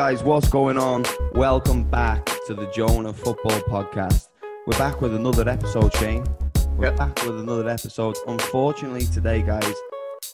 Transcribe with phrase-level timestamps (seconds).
[0.00, 1.04] Guys, what's going on?
[1.34, 4.30] Welcome back to the Jonah Football Podcast.
[4.66, 6.24] We're back with another episode, Shane.
[6.78, 6.96] We're Yep.
[6.96, 8.16] back with another episode.
[8.26, 9.74] Unfortunately, today, guys,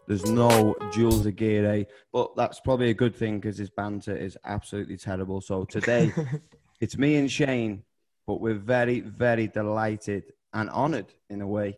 [0.07, 4.97] there's no Jules Aguirre, but that's probably a good thing because his banter is absolutely
[4.99, 5.41] terrible.
[5.41, 6.13] So today,
[6.81, 7.83] it's me and Shane,
[8.25, 11.77] but we're very, very delighted and honoured in a way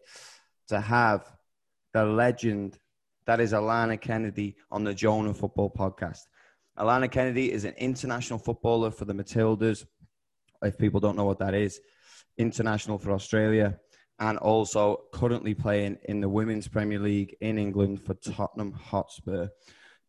[0.68, 1.24] to have
[1.94, 2.78] the legend
[3.24, 6.26] that is Alana Kennedy on the Jonah Football Podcast.
[6.78, 9.84] Alana Kennedy is an international footballer for the Matildas.
[10.62, 11.80] If people don't know what that is,
[12.36, 13.78] international for Australia,
[14.20, 19.48] and also currently playing in the Women's Premier League in England for Tottenham Hotspur.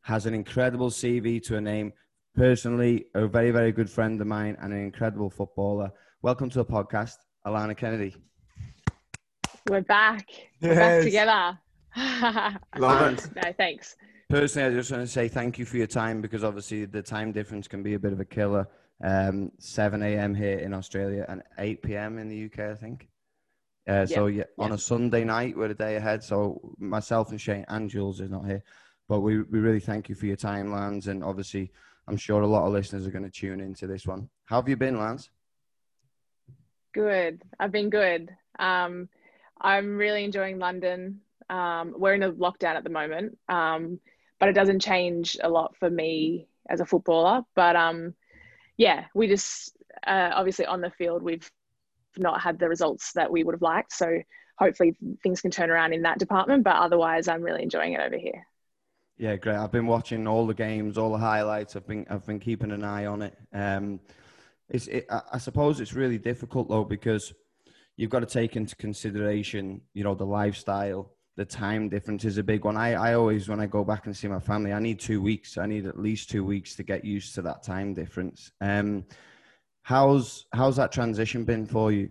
[0.02, 1.92] Has an incredible CV to her name.
[2.36, 5.92] Personally, a very, very good friend of mine and an incredible footballer.
[6.22, 8.16] Welcome to the podcast, Alana Kennedy.
[9.68, 10.28] We're back.
[10.62, 10.78] We're Yes.
[10.78, 12.60] back together.
[12.80, 13.30] Love it.
[13.36, 13.96] no, thanks.
[14.30, 17.32] Personally, I just want to say thank you for your time because obviously the time
[17.32, 18.68] difference can be a bit of a killer.
[19.04, 20.36] Um, 7 a.m.
[20.36, 22.20] here in Australia and 8 p.m.
[22.20, 23.08] in the UK, I think.
[23.88, 24.76] Uh, so yeah, on yeah.
[24.76, 26.24] a Sunday night, we're a day ahead.
[26.24, 28.64] So myself and Shane and Jules is not here,
[29.08, 31.08] but we, we really thank you for your time, Lance.
[31.08, 31.72] And obviously,
[32.08, 34.30] I'm sure a lot of listeners are going to tune into this one.
[34.46, 35.32] How have you been, Lance?
[36.94, 37.42] Good.
[37.60, 38.30] I've been good.
[38.60, 39.10] Um,
[39.60, 41.22] I'm really enjoying London.
[41.50, 44.00] Um, we're in a lockdown at the moment, um,
[44.40, 47.44] but it doesn't change a lot for me as a footballer.
[47.56, 48.14] But um,
[48.78, 51.50] yeah, we just uh, obviously on the field we've
[52.18, 53.94] not had the results that we would have liked.
[53.94, 54.22] So
[54.58, 56.64] hopefully things can turn around in that department.
[56.64, 58.46] But otherwise, I'm really enjoying it over here.
[59.18, 59.58] Yeah, great.
[59.58, 61.76] I've been watching all the games, all the highlights.
[61.76, 63.38] I've been I've been keeping an eye on it.
[63.54, 64.00] Um,
[64.70, 67.34] it's it, I, I suppose it's really difficult though because
[67.98, 72.44] you've got to take into consideration, you know, the lifestyle, the time difference is a
[72.44, 72.78] big one.
[72.78, 75.58] I I always when I go back and see my family, I need two weeks.
[75.58, 78.52] I need at least two weeks to get used to that time difference.
[78.62, 79.06] Um,
[79.84, 82.10] how's how's that transition been for you?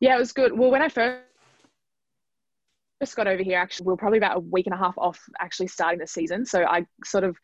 [0.00, 0.56] Yeah, it was good.
[0.56, 1.22] Well, when I first
[3.00, 5.20] first got over here, actually, we were probably about a week and a half off
[5.40, 6.44] actually starting the season.
[6.44, 7.36] So I sort of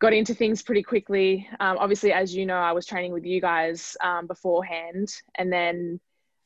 [0.00, 1.48] got into things pretty quickly.
[1.60, 6.00] Um, obviously, as you know, I was training with you guys um, beforehand, and then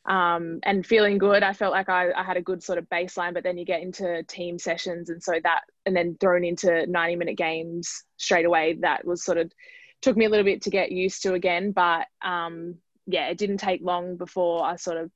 [0.06, 1.42] um, and feeling good.
[1.42, 3.82] I felt like I, I had a good sort of baseline, but then you get
[3.82, 8.78] into team sessions, and so that, and then thrown into ninety minute games straight away.
[8.80, 9.52] That was sort of
[10.00, 12.76] took me a little bit to get used to again, but um,
[13.06, 15.10] yeah, it didn't take long before I sort of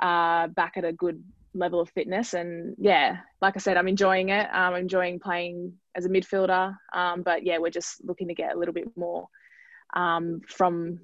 [0.00, 1.22] uh, back at a good
[1.52, 2.34] level of fitness.
[2.34, 4.48] And yeah, like I said, I'm enjoying it.
[4.52, 6.76] I'm enjoying playing as a midfielder.
[6.92, 9.28] Um, but yeah, we're just looking to get a little bit more
[9.94, 11.00] um, from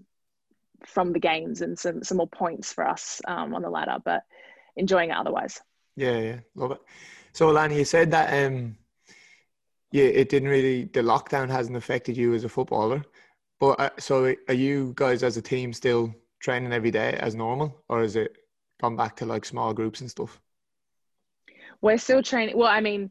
[0.86, 3.98] from the games and some some more points for us um, on the ladder.
[4.04, 4.22] But
[4.76, 5.60] enjoying it otherwise.
[5.96, 6.80] Yeah, yeah, love it.
[7.32, 8.76] So, Alana, you said that um,
[9.92, 10.84] yeah, it didn't really.
[10.84, 13.04] The lockdown hasn't affected you as a footballer,
[13.58, 17.82] but uh, so are you guys as a team still training every day as normal,
[17.88, 18.36] or is it
[18.80, 20.40] gone back to like small groups and stuff?
[21.80, 22.56] We're still training.
[22.56, 23.10] Well, I mean,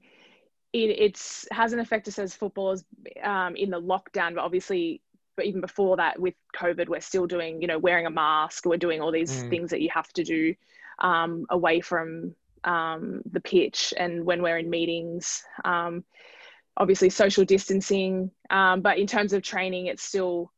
[0.73, 2.83] it it's hasn't affected us as footballers
[3.23, 5.01] um, in the lockdown, but obviously,
[5.39, 8.65] but even before that, with COVID, we're still doing, you know, wearing a mask.
[8.65, 9.49] We're doing all these Mm.
[9.49, 10.53] things that you have to do
[10.99, 12.35] um, away from
[12.65, 15.41] um, the pitch and when we're in meetings.
[15.63, 16.03] Um,
[16.75, 18.31] obviously, social distancing.
[18.49, 20.51] Um, but in terms of training, it's still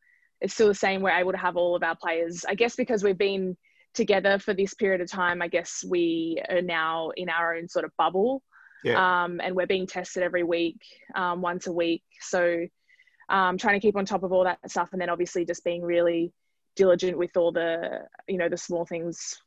[0.43, 1.01] it's still the same.
[1.01, 2.43] We're able to have all of our players.
[2.51, 3.55] I guess because we've been
[3.93, 7.85] together for this period of time, I guess we are now in our own sort
[7.85, 8.41] of bubble.
[8.83, 10.81] Yeah, Um, and we're being tested every week,
[11.13, 12.01] um, once a week.
[12.19, 12.65] So
[13.31, 14.89] um, trying to keep on top of all that stuff.
[14.91, 16.31] And then obviously just being really
[16.75, 19.41] diligent with all the, you know, the small things,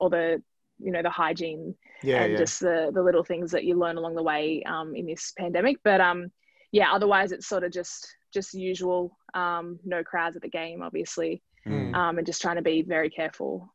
[0.00, 0.42] all the,
[0.78, 2.38] you know, the hygiene yeah, and yeah.
[2.38, 5.76] just the, the little things that you learn along the way um, in this pandemic.
[5.84, 6.30] But um,
[6.72, 11.42] yeah, otherwise it's sort of just, just usual, um, no crowds at the game, obviously,
[11.66, 11.96] Mm.
[11.96, 13.74] um, and just trying to be very careful.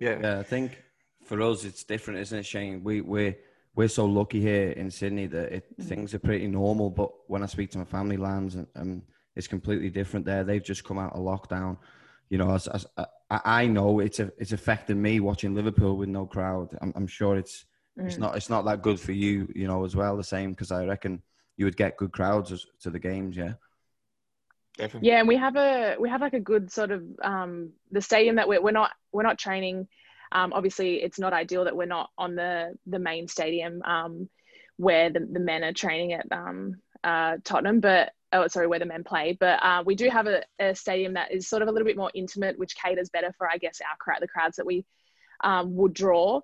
[0.00, 0.82] yeah, Yeah, I think
[1.26, 2.82] for us it's different, isn't it, Shane?
[2.82, 3.36] We we
[3.74, 6.90] we're so lucky here in Sydney that it, things are pretty normal.
[6.90, 9.02] But when I speak to my family Lance, and um,
[9.34, 10.44] it's completely different there.
[10.44, 11.78] They've just come out of lockdown.
[12.28, 16.08] You know, as, as I, I know it's a, it's affecting me watching Liverpool with
[16.08, 16.76] no crowd.
[16.82, 17.64] I'm, I'm sure it's
[17.98, 18.20] it's Mm.
[18.20, 20.16] not it's not that good for you, you know, as well.
[20.16, 21.22] The same because I reckon
[21.58, 23.36] you would get good crowds as, to the games.
[23.36, 23.52] Yeah.
[24.78, 25.08] definitely.
[25.10, 28.36] Yeah, and we have a we have like a good sort of um, the stadium
[28.36, 29.88] that we're we're not we're not training.
[30.32, 34.28] Um, obviously, it's not ideal that we're not on the the main stadium um,
[34.76, 38.86] where the, the men are training at um, uh, Tottenham, but oh sorry, where the
[38.86, 39.36] men play.
[39.38, 41.96] But uh, we do have a, a stadium that is sort of a little bit
[41.96, 44.84] more intimate, which caters better for I guess our crowd, the crowds that we
[45.44, 46.40] um, would draw.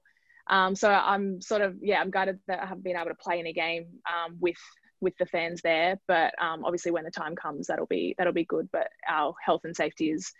[0.46, 3.40] Um, so I'm sort of yeah, I'm gutted that I haven't been able to play
[3.40, 4.56] in a game um, with
[5.00, 6.00] with the fans there.
[6.06, 8.68] But um, obviously, when the time comes, that'll be that'll be good.
[8.72, 10.32] But our health and safety is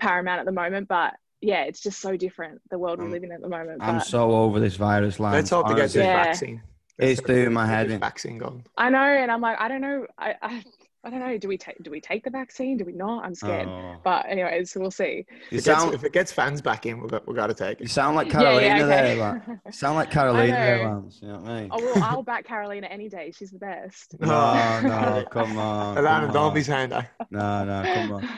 [0.00, 0.88] paramount at the moment.
[0.88, 3.82] But yeah, it's just so different the world we live in at the moment.
[3.82, 5.32] I'm but so over this virus, line.
[5.32, 5.96] Let's hope to get this.
[5.96, 6.24] Yeah.
[6.24, 6.62] vaccine.
[6.98, 8.00] It's Let's hope doing my head this in.
[8.00, 8.64] Vaccine gone.
[8.76, 10.64] I know, and I'm like, I don't know, I I,
[11.04, 11.38] I don't know.
[11.38, 12.76] Do we take do we take the vaccine?
[12.76, 13.24] Do we not?
[13.24, 13.68] I'm scared.
[13.68, 13.96] Oh.
[14.02, 15.24] But anyways, we'll see.
[15.50, 17.46] You If it, gets, sound, if it gets fans back in, we've got, we've got
[17.46, 17.90] to take you it.
[17.90, 19.20] sound like Carolina yeah, there, okay.
[19.20, 19.44] Lance.
[19.66, 20.88] You sound like Carolina there.
[20.88, 21.18] Lance.
[21.22, 21.68] You know what I mean?
[21.70, 23.32] Oh well, I'll back Carolina any day.
[23.36, 24.16] She's the best.
[24.18, 25.96] No, no, come on.
[25.96, 27.12] Alana, come don't be saying that.
[27.30, 28.28] No, no, come on.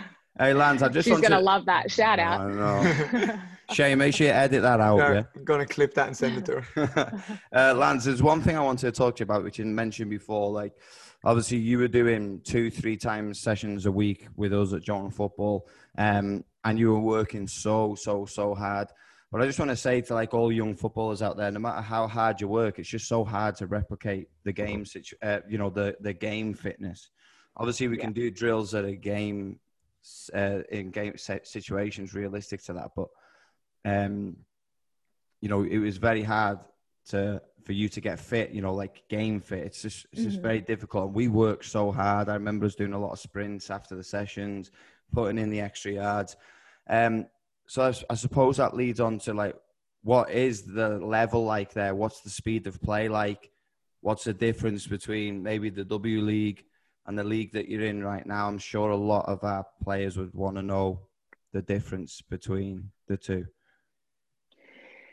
[0.40, 1.20] Hey, Lance, I just gonna.
[1.20, 1.90] She's gonna love that.
[1.90, 2.40] Shout out.
[2.40, 3.38] I know.
[3.74, 5.22] Shay, make sure you edit that out, Yeah, yeah?
[5.36, 7.22] I'm going to clip that and send it to her.
[7.54, 10.08] uh, Lance, there's one thing I wanted to talk to you about, which you mentioned
[10.08, 10.50] before.
[10.50, 10.72] Like,
[11.24, 15.68] obviously, you were doing two, three times sessions a week with us at John Football,
[15.98, 18.88] um, and you were working so, so, so hard.
[19.30, 21.82] But I just want to say to like all young footballers out there, no matter
[21.82, 25.58] how hard you work, it's just so hard to replicate the game, situ- uh, you
[25.58, 27.10] know, the the game fitness.
[27.56, 29.60] Obviously, we can do drills at a game
[30.34, 33.08] uh, in game situations realistic to that, but
[33.84, 34.36] um,
[35.40, 36.58] you know, it was very hard
[37.08, 38.50] to for you to get fit.
[38.50, 39.60] You know, like game fit.
[39.60, 40.42] It's just it's just Mhm.
[40.42, 41.06] very difficult.
[41.06, 42.28] And we worked so hard.
[42.28, 44.70] I remember us doing a lot of sprints after the sessions,
[45.12, 46.36] putting in the extra yards.
[46.88, 47.26] Um,
[47.66, 49.56] so I suppose that leads on to like,
[50.02, 51.94] what is the level like there?
[51.94, 53.50] What's the speed of play like?
[54.00, 56.64] What's the difference between maybe the W League
[57.10, 58.46] and the league that you're in right now?
[58.46, 61.00] I'm sure a lot of our players would want to know
[61.52, 63.46] the difference between the two.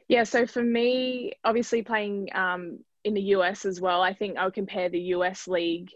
[0.07, 4.45] Yeah, so for me, obviously playing um, in the US as well, I think I
[4.45, 5.89] would compare the US league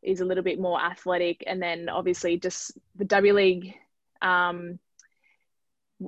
[0.00, 3.74] is a little bit more athletic, and then obviously just the W League.
[4.22, 4.78] Um,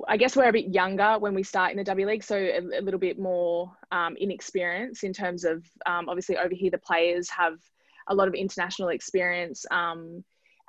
[0.07, 2.79] I guess we're a bit younger when we start in the W League, so a,
[2.79, 7.29] a little bit more um, inexperience in terms of um, obviously over here the players
[7.29, 7.59] have
[8.07, 10.23] a lot of international experience um,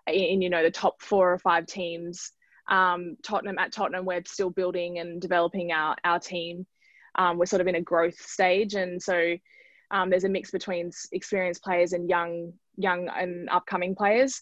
[0.06, 2.32] in, you know the top four or five teams.
[2.68, 6.66] Um, Tottenham at Tottenham, we're still building and developing our our team.
[7.14, 8.74] Um, we're sort of in a growth stage.
[8.74, 9.36] And so
[9.90, 14.40] um, there's a mix between experienced players and young young and upcoming players.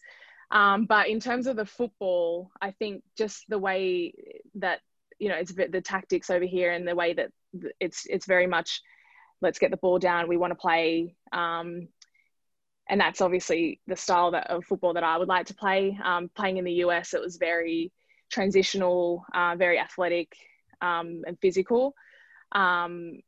[0.51, 4.13] Um, but in terms of the football i think just the way
[4.57, 4.81] that
[5.19, 7.31] you know it's the tactics over here and the way that
[7.81, 8.83] it's it's very much
[9.45, 10.29] let's get the ball down.
[10.29, 11.89] We want to play um,
[12.89, 16.31] and that's obviously the style that, of football that i would like to play um,
[16.35, 17.93] playing in the us it was very
[18.31, 20.35] transitional uh, very athletic
[20.81, 21.95] um, and physical
[22.53, 23.19] um,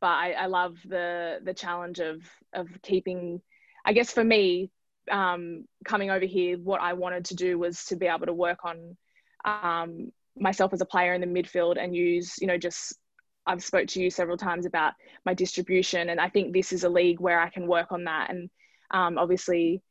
[0.00, 2.22] but I, I love the the challenge of
[2.52, 3.40] of keeping.
[3.84, 4.70] I guess for me,
[5.10, 8.64] um, coming over here, what I wanted to do was to be able to work
[8.64, 8.96] on
[9.44, 12.98] um, myself as a player in the midfield and use, you know, just
[13.46, 16.88] I've spoke to you several times about my distribution, and I think this is a
[16.88, 18.30] league where I can work on that.
[18.30, 18.50] And
[18.90, 19.82] um, obviously,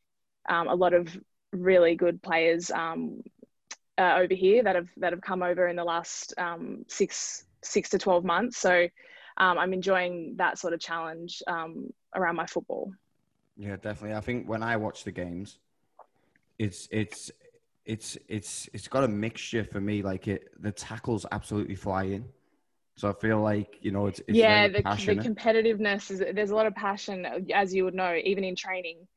[0.49, 1.17] um, a lot of
[1.51, 3.21] really good players um,
[3.97, 7.89] uh, over here that have that have come over in the last um, six six
[7.89, 8.57] to 12 months.
[8.57, 8.87] So
[9.37, 12.91] um, I'm enjoying that sort of challenge um, around my football.
[13.57, 14.15] Yeah, definitely.
[14.15, 15.59] I think when I watch the games,
[16.59, 17.31] it's it's
[17.85, 20.01] it's it's it's got a mixture for me.
[20.01, 22.25] Like it, the tackles absolutely fly in.
[22.97, 26.55] So I feel like you know it's, it's yeah, the, the competitiveness is there's a
[26.55, 29.07] lot of passion, as you would know, even in training.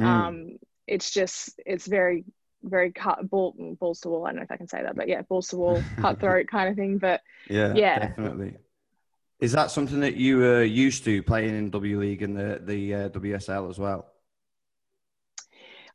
[0.00, 0.06] Mm.
[0.06, 2.24] Um, it's just it's very
[2.64, 4.26] very cut ball balls to wall.
[4.26, 6.68] I don't know if I can say that, but yeah, balls to wall, cutthroat kind
[6.68, 6.98] of thing.
[6.98, 7.98] But yeah, yeah.
[7.98, 8.56] definitely.
[9.40, 12.94] Is that something that you were used to playing in W League and the the
[12.94, 14.06] uh, WSL as well?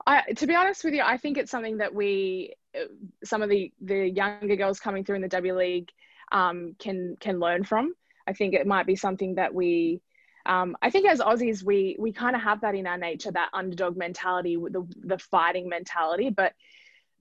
[0.06, 2.86] I, to be honest with you, I think it's something that we, uh,
[3.26, 5.92] some of the the younger girls coming through in the W League,
[6.32, 7.94] um, can can learn from.
[8.28, 10.02] I think it might be something that we,
[10.46, 13.50] um, I think as Aussies, we we kind of have that in our nature, that
[13.54, 16.30] underdog mentality, the the fighting mentality.
[16.30, 16.54] But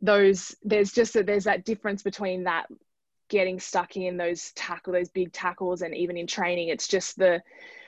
[0.03, 2.67] those there's just that there's that difference between that
[3.29, 7.43] getting stuck in those tackle, those big tackles, and even in training, it's just the,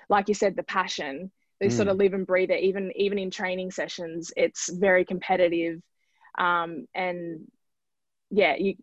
[0.08, 3.30] like you said, the passion they sort of live and breathe it even even in
[3.30, 5.80] training sessions it's very competitive
[6.38, 7.50] um, and
[8.30, 8.74] yeah you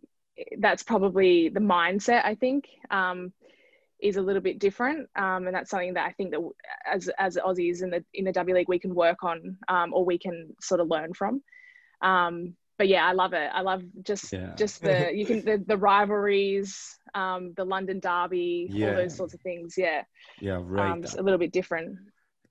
[0.60, 3.32] that's probably the mindset i think um,
[4.01, 5.10] is a little bit different.
[5.15, 6.42] Um, and that's something that i think that
[6.86, 10.04] as as aussies in the in the w league we can work on um, or
[10.06, 11.42] we can sort of learn from.
[12.01, 13.50] Um, but yeah i love it.
[13.54, 14.54] I love just Yeah.
[14.56, 18.89] just the you can the, the rivalries um, the london derby Yeah.
[18.89, 19.75] all those sorts of things.
[19.77, 20.04] Yeah.
[20.42, 20.92] Yeah, right.
[20.92, 21.98] um, a little bit different.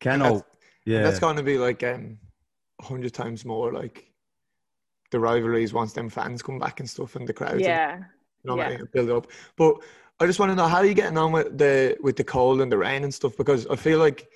[0.00, 0.42] Ken, that's-
[0.86, 2.18] yeah, That's going to be like um,
[2.80, 4.10] a hundred times more like
[5.14, 7.54] the rivalries once them fans come back and stuff and the crowds.
[7.54, 7.92] and, yeah
[8.44, 8.76] you know, yeah.
[8.92, 9.26] Build up.
[9.56, 9.72] But
[10.20, 12.60] I just want to know how are you getting on with the with the cold
[12.60, 14.28] and the rain and stuff because I feel like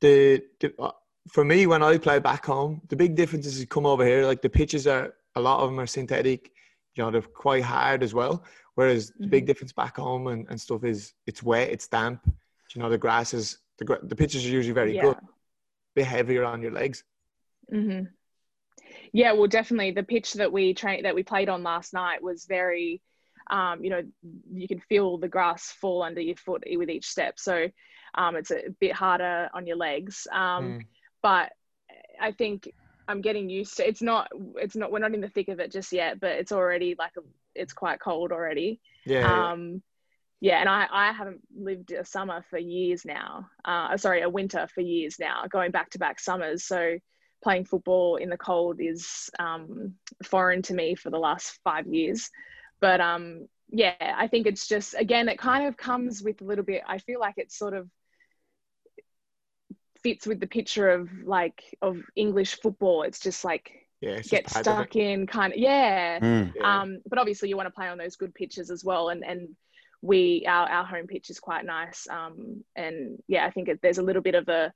[0.00, 0.92] the the, uh,
[1.34, 4.22] for me, when I play back home, the big difference is you come over here.
[4.30, 6.52] Like the pitches are a lot of them are synthetic.
[6.94, 8.44] You know, they're quite hard as well.
[8.76, 9.48] Whereas the big Mhm.
[9.48, 12.20] difference back home and, and stuff is it's wet, it's damp.
[12.74, 15.04] You know, the grass is the the pitches are usually very yeah.
[15.06, 15.18] good,
[15.96, 16.98] bit heavier on your legs.
[17.68, 18.02] hmm
[19.16, 22.44] Yeah, well, definitely the pitch that we train that we played on last night was
[22.44, 23.00] very,
[23.50, 24.02] um, you know,
[24.52, 27.38] you can feel the grass fall under your foot with each step.
[27.38, 27.68] So
[28.14, 30.26] um, it's a bit harder on your legs.
[30.30, 30.86] Um, Mm.
[31.22, 31.52] But
[32.20, 32.70] I think
[33.08, 33.88] I'm getting used to.
[33.88, 34.28] It's not.
[34.56, 34.92] It's not.
[34.92, 37.22] We're not in the thick of it just yet, but it's already like a,
[37.54, 38.80] it's quite cold already.
[39.06, 39.52] Yeah, yeah.
[39.52, 39.82] Um,
[40.40, 43.48] yeah, and I, I haven't lived a summer for years now.
[43.64, 46.64] Uh, sorry, a winter for years now, going back to back summers.
[46.64, 46.98] So
[47.46, 52.28] playing football in the cold is um, foreign to me for the last five years.
[52.80, 56.64] But um, yeah, I think it's just again, it kind of comes with a little
[56.64, 56.82] bit.
[56.88, 57.88] I feel like it's sort of
[60.02, 63.02] fits with the picture of like of English football.
[63.02, 64.14] It's just like yeah.
[64.14, 64.82] it's just get part of it.
[64.82, 66.18] stuck in kind of yeah.
[66.18, 66.52] Mm.
[66.56, 66.80] Yeah.
[66.80, 69.50] Um, but obviously, you want to play on those good pitches as well, and and
[70.02, 72.08] we our our home pitch is quite nice.
[72.10, 74.72] Um, and yeah, I think it, there's a little bit of a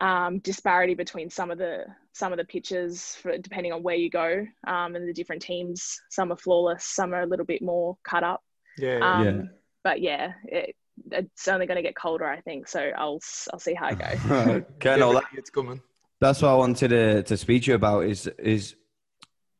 [0.00, 4.10] um, disparity between some of the some of the pitches for depending on where you
[4.10, 6.00] go um, and the different teams.
[6.10, 8.42] Some are flawless, some are a little bit more cut up.
[8.78, 9.12] yeah, yeah.
[9.18, 9.42] Um, Yeah.
[9.84, 10.76] But yeah, it,
[11.10, 12.68] it's only going to get colder, I think.
[12.68, 14.30] So I'll s- I'll see how it goes.
[14.30, 15.80] okay, no, that, it's coming.
[16.20, 18.04] that's what I wanted to, to speak to you about.
[18.04, 18.76] Is is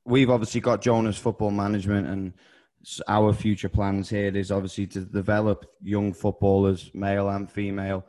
[0.05, 2.33] we've obviously got Jonas Football Management and
[3.09, 8.05] our future plans here is obviously to develop young footballers, male and female.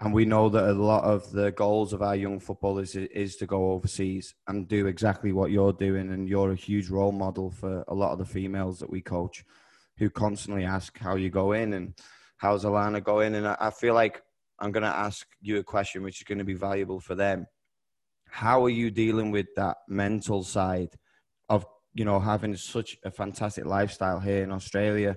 [0.00, 3.36] And we know that a lot of the goals of our young footballers is, is
[3.36, 6.12] to go overseas and do exactly what you're doing.
[6.12, 9.42] And you're a huge role model for a lot of the females that we coach
[9.98, 11.94] who constantly ask how you go in and
[12.36, 13.34] how's Alana going.
[13.36, 14.22] And I, I feel like
[14.58, 17.46] I'm going to ask you a question which is going to be valuable for them.
[18.28, 20.90] How are you dealing with that mental side
[21.48, 25.16] of, you know, having such a fantastic lifestyle here in Australia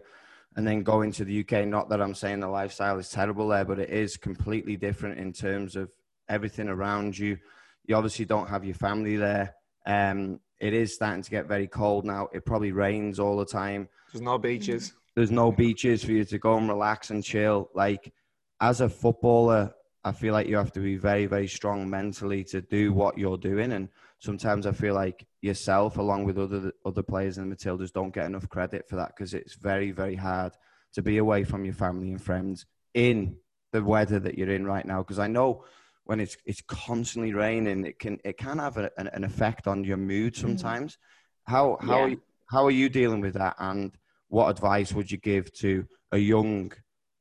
[0.59, 1.65] and then going to the UK?
[1.65, 5.31] Not that I'm saying the lifestyle is terrible there, but it is completely different in
[5.31, 5.89] terms of
[6.27, 7.37] everything around you.
[7.85, 9.55] You obviously don't have your family there.
[9.85, 12.27] Um, it is starting to get very cold now.
[12.33, 14.91] It probably rains all the time There's no beaches.
[15.15, 17.69] there's no beaches for you to go and relax and chill.
[17.73, 18.11] Like
[18.59, 19.73] as a footballer,
[20.03, 23.37] I feel like you have to be very, very strong mentally to do what you're
[23.37, 23.71] doing.
[23.71, 23.87] And
[24.19, 28.25] sometimes I feel like yourself, along with other other players in the Matildas, don't get
[28.25, 30.53] enough credit for that because it's very, very hard
[30.93, 33.37] to be away from your family and friends in
[33.71, 34.99] the weather that you're in right now.
[34.99, 35.63] Because I know
[36.03, 39.83] when it's it's constantly raining, it can it can have a, an, an effect on
[39.83, 40.41] your mood mm.
[40.41, 40.97] sometimes.
[41.45, 42.03] How how Yeah.
[42.03, 42.21] are you,
[42.51, 43.55] how are you dealing with that?
[43.59, 43.95] And
[44.27, 46.71] what advice would you give to a young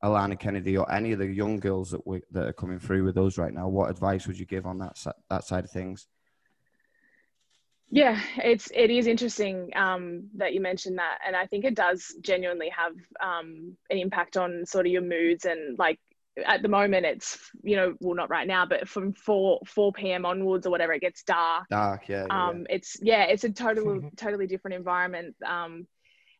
[0.03, 3.17] Alana Kennedy or any of the young girls that we, that are coming through with
[3.17, 3.67] us right now?
[3.67, 4.97] What advice would you give on that
[5.29, 6.07] that side of things?
[7.91, 12.15] Yeah, it's it is interesting um, that you mentioned that, and I think it does
[12.21, 15.99] genuinely have um, an impact on sort of your moods and like
[16.45, 20.25] at the moment it's you know well not right now but from four four p.m.
[20.25, 21.67] onwards or whatever it gets dark.
[21.69, 22.27] Dark, yeah.
[22.27, 25.87] yeah, Um, it's yeah, it's a totally totally different environment, um,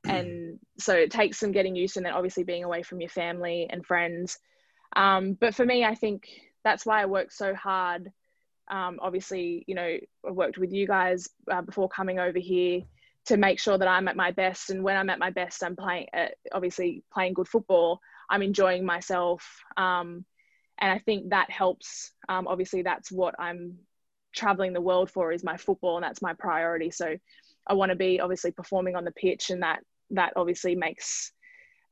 [0.07, 3.09] and so it takes some getting used to, and then obviously being away from your
[3.09, 4.37] family and friends.
[4.95, 6.27] Um, but for me, I think
[6.63, 8.11] that's why I work so hard
[8.69, 9.97] um, obviously, you know,
[10.27, 12.81] I worked with you guys uh, before coming over here
[13.25, 14.69] to make sure that I'm at my best.
[14.69, 17.99] And when I'm at my best, I'm playing, uh, obviously, playing good football.
[18.29, 19.43] I'm enjoying myself.
[19.77, 20.25] Um,
[20.79, 22.11] and I think that helps.
[22.29, 23.79] Um, obviously, that's what I'm
[24.33, 26.91] traveling the world for is my football, and that's my priority.
[26.91, 27.17] So
[27.67, 31.31] I want to be obviously performing on the pitch, and that that obviously makes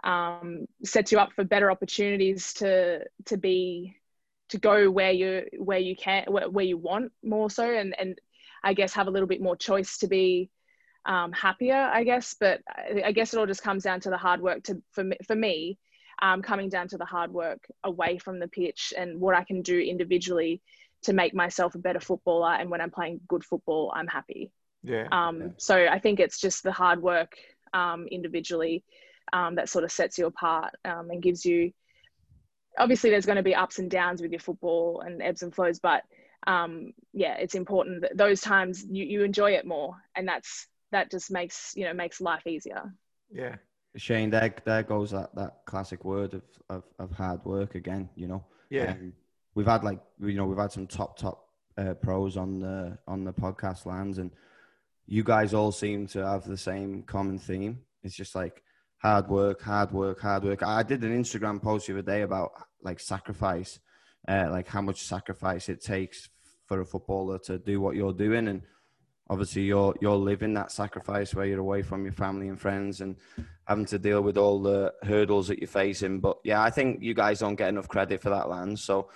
[0.03, 3.97] um, sets you up for better opportunities to to be
[4.50, 8.20] to go where you where you can where, where you want more so and and
[8.63, 10.50] I guess have a little bit more choice to be
[11.06, 14.18] um, happier I guess but I, I guess it all just comes down to the
[14.18, 15.77] hard work to for me, for me
[16.22, 19.62] um, coming down to the hard work away from the pitch and what I can
[19.62, 20.62] do individually
[21.04, 24.51] to make myself a better footballer and when I'm playing good football I'm happy
[24.84, 25.08] Yeah.
[25.12, 25.48] um, Yeah.
[25.58, 27.38] so I think it's just the hard work
[27.74, 28.84] um, individually
[29.34, 31.72] um, that sort of sets you apart um, and gives you.
[32.77, 35.79] Obviously, there's going to be ups and downs with your football and ebbs and flows,
[35.79, 36.03] but
[36.46, 41.12] um, yeah, it's important that those times you, you enjoy it more, and that's that
[41.12, 42.93] just makes you know makes life easier.
[43.31, 43.55] yeah.
[43.96, 48.27] Shane, there, there goes that, that classic word of, of, of hard work again, you
[48.27, 48.46] know.
[48.69, 48.91] Yeah.
[48.91, 49.13] Um,
[49.55, 53.24] we've had like you know we've had some top top uh, pros on the on
[53.24, 54.31] the podcast Lance, and
[55.07, 57.79] you guys all seem to have the same common theme.
[58.03, 58.62] It's just like
[58.98, 60.63] hard work, hard work, hard work.
[60.63, 63.79] I did an Instagram post the other day about like sacrifice,
[64.27, 66.29] uh, like how much sacrifice it takes
[66.65, 68.62] for a footballer to do what you're doing, and
[69.29, 73.15] obviously you're you're living that sacrifice where you're away from your family and friends and
[73.67, 76.19] having to deal with all the hurdles that you're facing.
[76.19, 78.81] But yeah, I think you guys don't get enough credit for that, Lance.
[78.81, 79.10] So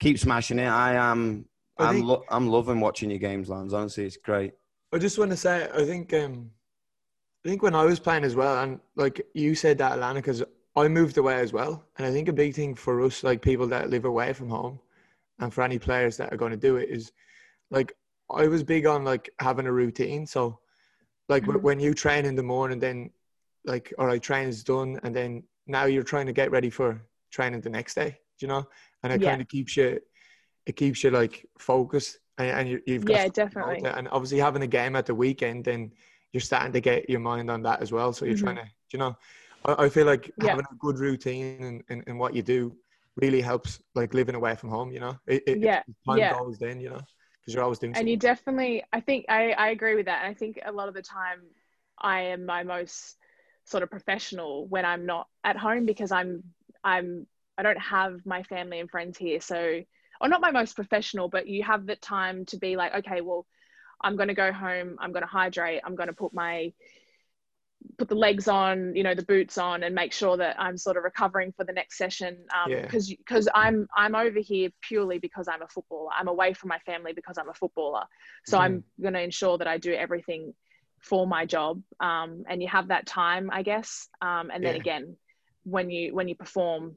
[0.00, 0.68] keep smashing it.
[0.68, 1.46] I am.
[1.78, 3.72] I am I'm, lo- I'm loving watching your games, Lance.
[3.72, 4.52] Honestly, it's great.
[4.92, 6.50] I just want to say, I think, um,
[7.44, 10.42] I think when I was playing as well, and like you said that, Alana, because
[10.78, 13.66] I moved away as well, and I think a big thing for us, like people
[13.68, 14.78] that live away from home,
[15.38, 17.12] and for any players that are going to do it, is
[17.70, 17.92] like
[18.30, 20.26] I was big on like having a routine.
[20.26, 20.58] So,
[21.28, 21.62] like mm-hmm.
[21.62, 23.10] when you train in the morning, then
[23.64, 27.60] like all right, training's done, and then now you're trying to get ready for training
[27.60, 28.18] the next day.
[28.40, 28.68] You know,
[29.02, 29.30] and it yeah.
[29.30, 30.00] kind of keeps you,
[30.66, 33.84] it keeps you like focused, and, and you, have got yeah, definitely.
[33.84, 35.92] And obviously having a game at the weekend, then
[36.32, 38.12] you're starting to get your mind on that as well.
[38.12, 38.44] So you're mm-hmm.
[38.44, 39.16] trying to, you know,
[39.76, 40.50] I, feel like yeah.
[40.50, 42.74] having a good routine in, in, in, what you do
[43.16, 44.92] really helps, like living away from home.
[44.92, 46.32] You know, it, it, yeah, time yeah.
[46.38, 46.80] goes then.
[46.80, 47.00] You know
[47.48, 47.92] because you're always doing.
[47.92, 48.10] And something.
[48.10, 50.22] you definitely, I think, I, I agree with that.
[50.22, 51.40] And I think a lot of the time,
[51.98, 53.16] I am my most
[53.64, 56.44] sort of professional when I'm not at home because I'm
[56.84, 59.40] I'm I don't have my family and friends here.
[59.40, 59.80] So,
[60.20, 63.46] or not my most professional, but you have the time to be like, okay, well,
[64.00, 64.96] I'm going to go home.
[65.00, 65.80] I'm going to hydrate.
[65.84, 66.72] I'm going to put my
[67.96, 70.96] put the legs on, you know, the boots on, and make sure that I'm sort
[70.96, 72.38] of recovering for the next session.
[72.66, 73.16] Because um, yeah.
[73.18, 76.10] because I'm I'm over here purely because I'm a footballer.
[76.16, 78.04] I'm away from my family because I'm a footballer.
[78.46, 78.62] So mm.
[78.62, 80.54] I'm going to ensure that I do everything
[81.00, 81.82] for my job.
[82.00, 84.08] Um, and you have that time, I guess.
[84.20, 84.80] Um, and then yeah.
[84.80, 85.16] again,
[85.64, 86.96] when you when you perform,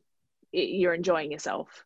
[0.52, 1.86] it, you're enjoying yourself.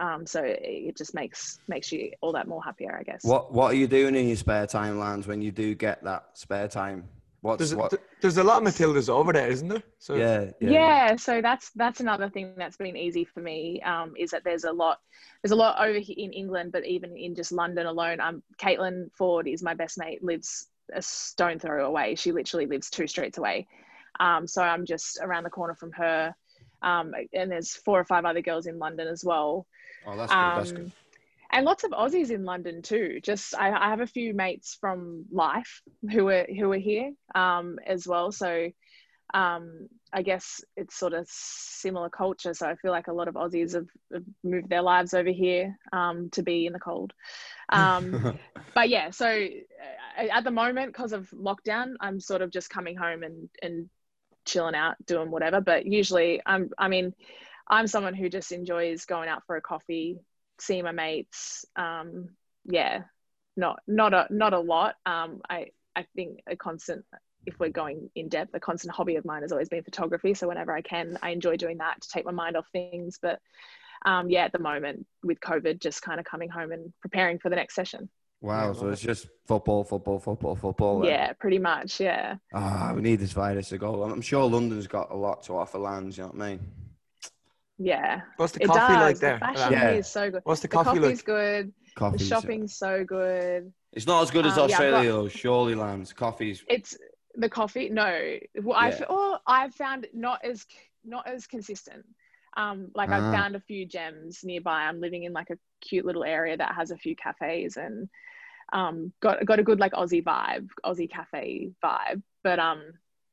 [0.00, 3.24] Um, so it just makes makes you all that more happier, I guess.
[3.24, 5.26] What What are you doing in your spare time, Lance?
[5.26, 7.08] When you do get that spare time?
[7.42, 7.92] What's there's, what?
[8.20, 9.82] there's a lot of Matildas over there, isn't there?
[9.98, 11.16] So yeah, yeah, yeah.
[11.16, 14.72] So that's that's another thing that's been easy for me um, is that there's a
[14.72, 15.00] lot
[15.42, 19.10] there's a lot over here in England, but even in just London alone, um, Caitlin
[19.18, 20.22] Foord is my best mate.
[20.22, 22.14] Lives a stone throw away.
[22.14, 23.66] She literally lives two streets away.
[24.20, 26.34] Um, so I'm just around the corner from her.
[26.80, 29.66] Um, and there's four or five other girls in London as well.
[30.06, 30.38] Oh, that's good.
[30.38, 30.92] that's good.
[31.52, 33.20] And lots of Aussies in London too.
[33.22, 37.78] Just I, I, have a few mates from Life who are who are here um,
[37.86, 38.32] as well.
[38.32, 38.70] So
[39.34, 42.54] um, I guess it's sort of similar culture.
[42.54, 45.78] So I feel like a lot of Aussies have, have moved their lives over here
[45.92, 47.12] um, to be in the cold.
[47.68, 48.38] Um,
[48.74, 52.96] but yeah, so uh, at the moment, because of lockdown, I'm sort of just coming
[52.96, 53.90] home and and
[54.46, 55.60] chilling out, doing whatever.
[55.60, 57.14] But usually, I'm I mean.
[57.68, 60.18] I'm someone who just enjoys going out for a coffee,
[60.62, 61.64] see my mates.
[61.76, 62.30] Um,
[62.64, 63.02] yeah,
[63.56, 64.96] not not a not a lot.
[65.06, 67.04] Um, I I think a constant,
[67.46, 70.34] if we're going in depth, a constant hobby of mine has always been photography.
[70.34, 73.18] So whenever I can, I enjoy doing that to take my mind off things.
[73.20, 73.40] But
[74.06, 77.50] um, yeah, at the moment with COVID, just kind of coming home and preparing for
[77.50, 78.08] the next session.
[78.40, 81.00] Wow, so it's just football, football, football, football.
[81.00, 81.10] Then.
[81.10, 82.00] Yeah, pretty much.
[82.00, 82.36] Yeah.
[82.52, 84.02] Ah, oh, we need this virus to go.
[84.02, 86.16] I'm sure London's got a lot to offer Lance.
[86.16, 86.60] You know what I mean?
[87.82, 88.20] Yeah.
[88.36, 89.34] What's the coffee like there?
[89.34, 89.90] The fashion yeah.
[89.90, 90.42] is so good.
[90.44, 91.24] What's the coffee the coffee's like?
[91.24, 91.72] good.
[91.94, 93.72] Coffee's the shopping's so good.
[93.92, 95.28] It's not as good as um, Australia, yeah, though.
[95.28, 96.12] Surely, Lance.
[96.12, 96.64] Coffee's.
[96.68, 96.96] It's
[97.34, 97.88] the coffee.
[97.88, 98.98] No, well, yeah.
[99.00, 100.64] I oh, I've found not as
[101.04, 102.04] not as consistent.
[102.56, 103.18] Um, like uh-huh.
[103.18, 103.32] I've ah.
[103.32, 104.82] found a few gems nearby.
[104.82, 108.08] I'm living in like a cute little area that has a few cafes and
[108.72, 112.22] um, got got a good like Aussie vibe, Aussie cafe vibe.
[112.42, 112.82] But um,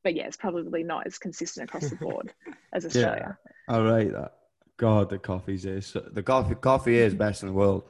[0.03, 2.33] but yeah, it's probably not as consistent across the board
[2.73, 3.38] as Australia.
[3.69, 4.33] Yeah, I rate that.
[4.79, 6.55] God, the coffee's is the coffee.
[6.55, 7.83] Coffee is best in the world.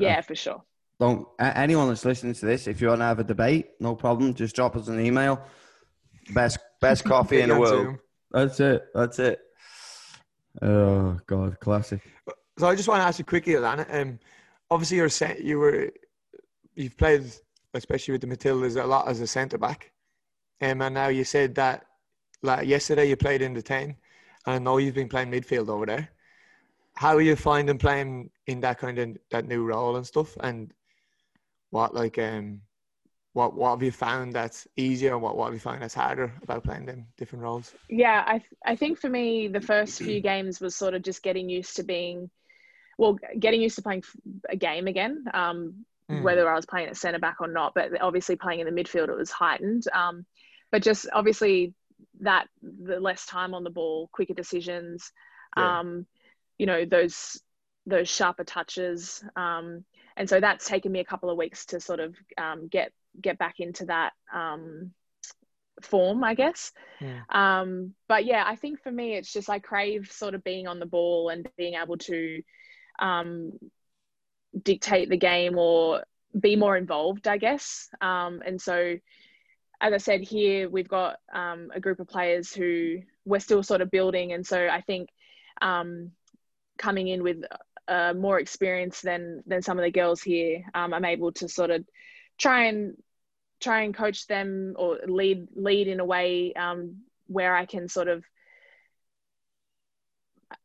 [0.00, 0.60] yeah, for sure.
[0.98, 4.34] Don't anyone that's listening to this, if you want to have a debate, no problem.
[4.34, 5.40] Just drop us an email.
[6.34, 7.98] Best best coffee in the world.
[8.32, 8.82] That's it.
[8.92, 9.40] That's it.
[10.60, 12.02] Oh God, classic.
[12.58, 13.86] So I just want to ask you quickly, Alana.
[13.94, 14.18] Um,
[14.70, 15.40] obviously you're set.
[15.40, 15.92] You were
[16.74, 17.30] you've played,
[17.74, 19.92] especially with the Matildas, a lot as a centre back.
[20.60, 21.84] Um, and now you said that
[22.42, 23.94] like yesterday you played in the 10.
[24.46, 26.08] I know you've been playing midfield over there.
[26.94, 30.36] How are you finding playing in that kind of that new role and stuff?
[30.40, 30.72] And
[31.70, 32.60] what like um
[33.32, 36.32] what what have you found that's easier and what, what have you found that's harder
[36.42, 37.74] about playing them different roles?
[37.88, 41.48] Yeah, I I think for me the first few games was sort of just getting
[41.48, 42.30] used to being
[42.98, 44.02] well, getting used to playing
[44.50, 45.24] a game again.
[45.32, 46.22] Um, mm.
[46.22, 49.08] whether I was playing at centre back or not, but obviously playing in the midfield
[49.08, 49.84] it was heightened.
[49.92, 50.26] Um,
[50.70, 51.74] but just obviously
[52.22, 55.12] that the less time on the ball, quicker decisions,
[55.56, 55.80] yeah.
[55.80, 56.06] um,
[56.58, 57.40] you know, those
[57.86, 59.22] those sharper touches.
[59.36, 59.84] Um,
[60.16, 63.38] and so that's taken me a couple of weeks to sort of um, get get
[63.38, 64.92] back into that um,
[65.82, 66.72] form, I guess.
[67.00, 67.20] Yeah.
[67.28, 70.78] Um, but yeah, I think for me, it's just I crave sort of being on
[70.78, 72.42] the ball and being able to,
[72.98, 73.52] um,
[74.62, 76.04] dictate the game or
[76.38, 77.88] be more involved, I guess.
[78.00, 78.96] Um, and so,
[79.82, 83.80] as I said, here we've got um, a group of players who we're still sort
[83.80, 85.08] of building, and so I think
[85.60, 86.12] um,
[86.78, 87.38] coming in with
[87.88, 91.70] uh, more experience than than some of the girls here, um, I'm able to sort
[91.70, 91.84] of
[92.38, 92.96] try and
[93.60, 98.06] try and coach them or lead lead in a way um, where I can sort
[98.06, 98.24] of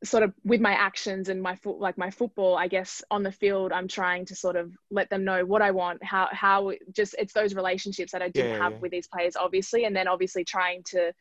[0.03, 3.31] sort of with my actions and my foot like my football i guess on the
[3.31, 7.15] field i'm trying to sort of let them know what i want how how just
[7.17, 8.79] it's those relationships that i didn't yeah, have yeah.
[8.79, 11.11] with these players obviously and then obviously trying to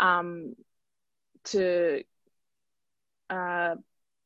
[0.00, 0.54] um
[1.44, 2.02] to
[3.30, 3.74] uh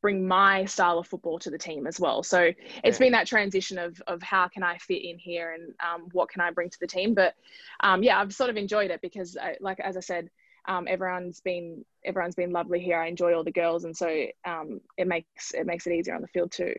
[0.00, 2.52] bring my style of football to the team as well so
[2.84, 3.06] it's yeah.
[3.06, 6.40] been that transition of of how can i fit in here and um, what can
[6.40, 7.34] i bring to the team but
[7.80, 10.30] um, yeah i've sort of enjoyed it because I, like as i said
[10.68, 13.00] um, everyone's been everyone's been lovely here.
[13.00, 16.20] I enjoy all the girls, and so um, it makes it makes it easier on
[16.20, 16.74] the field too.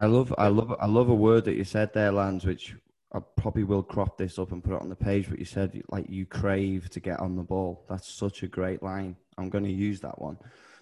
[0.00, 2.74] I love I love I love a word that you said there, Lance, which
[3.12, 5.28] I probably will crop this up and put it on the page.
[5.28, 7.84] But you said like you crave to get on the ball.
[7.88, 9.14] That's such a great line.
[9.36, 10.38] I'm going to use that one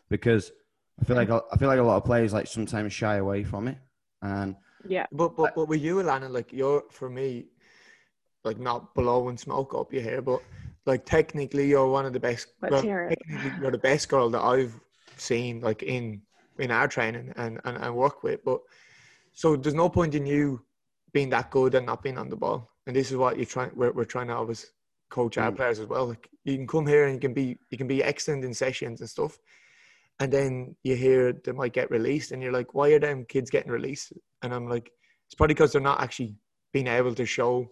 [0.09, 0.53] because
[1.01, 3.67] I feel like I feel like a lot of players like sometimes shy away from
[3.69, 3.79] it.
[4.23, 4.55] And
[4.87, 7.47] yeah, but but but with you, Alana, like you're for me,
[8.45, 10.43] like not blowing smoke up your hair, but
[10.87, 12.49] like technically you're one of the best.
[12.61, 13.19] Let's well, hear it.
[13.61, 14.75] You're the best girl that I've
[15.17, 16.23] seen like in
[16.59, 18.45] in our training and, and and work with.
[18.45, 18.61] But
[19.33, 20.63] so there's no point in you
[21.13, 22.71] being that good and not being on the ball.
[22.87, 23.71] And this is what you're trying.
[23.75, 24.73] We're, we're trying to always
[25.09, 25.57] coach our mm.
[25.57, 26.07] players as well.
[26.07, 29.01] Like you can come here and you can be you can be excellent in sessions
[29.01, 29.39] and stuff,
[30.19, 33.51] and then you hear they might get released, and you're like, why are them kids
[33.51, 34.13] getting released?
[34.43, 34.91] And I'm like,
[35.27, 36.35] it's probably because they're not actually
[36.73, 37.71] being able to show,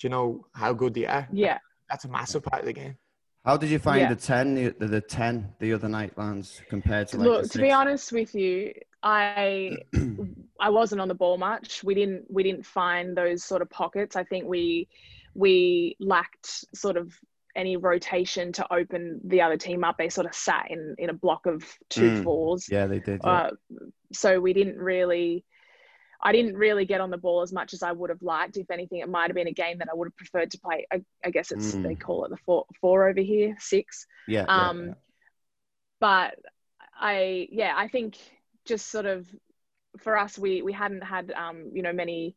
[0.00, 1.28] do you know, how good they are.
[1.30, 1.58] Yeah
[1.90, 2.96] that's a massive part of the game.
[3.44, 4.08] How did you find yeah.
[4.10, 7.50] the ten the, the ten the other night, Lance, compared to like look?
[7.50, 8.72] To be honest with you,
[9.02, 9.76] I
[10.60, 11.82] I wasn't on the ball much.
[11.82, 14.14] We didn't we didn't find those sort of pockets.
[14.14, 14.88] I think we
[15.34, 17.12] we lacked sort of
[17.56, 19.96] any rotation to open the other team up.
[19.98, 22.24] They sort of sat in in a block of two mm.
[22.24, 22.68] fours.
[22.70, 23.20] Yeah, they did.
[23.24, 23.30] Yeah.
[23.30, 23.50] Uh,
[24.12, 25.44] so we didn't really
[26.22, 28.56] I didn't really get on the ball as much as I would have liked.
[28.56, 30.86] If anything, it might have been a game that I would have preferred to play.
[30.92, 31.82] I, I guess it's mm.
[31.82, 34.06] they call it the four four over here, six.
[34.28, 34.44] Yeah.
[34.48, 34.94] Um, yeah,
[36.00, 36.34] but
[36.98, 38.16] I yeah, I think
[38.66, 39.26] just sort of
[39.98, 42.36] for us, we we hadn't had um, you know many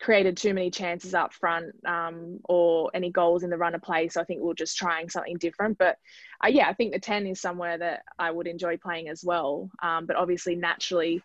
[0.00, 4.08] created too many chances up front um, or any goals in the run of play.
[4.08, 5.78] So I think we are just trying something different.
[5.78, 5.96] But
[6.44, 9.70] uh, yeah, I think the 10 is somewhere that I would enjoy playing as well.
[9.82, 11.22] Um, but obviously, naturally,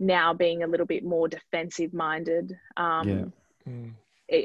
[0.00, 2.56] now being a little bit more defensive minded.
[2.76, 3.24] Um, yeah.
[3.72, 3.94] Mm.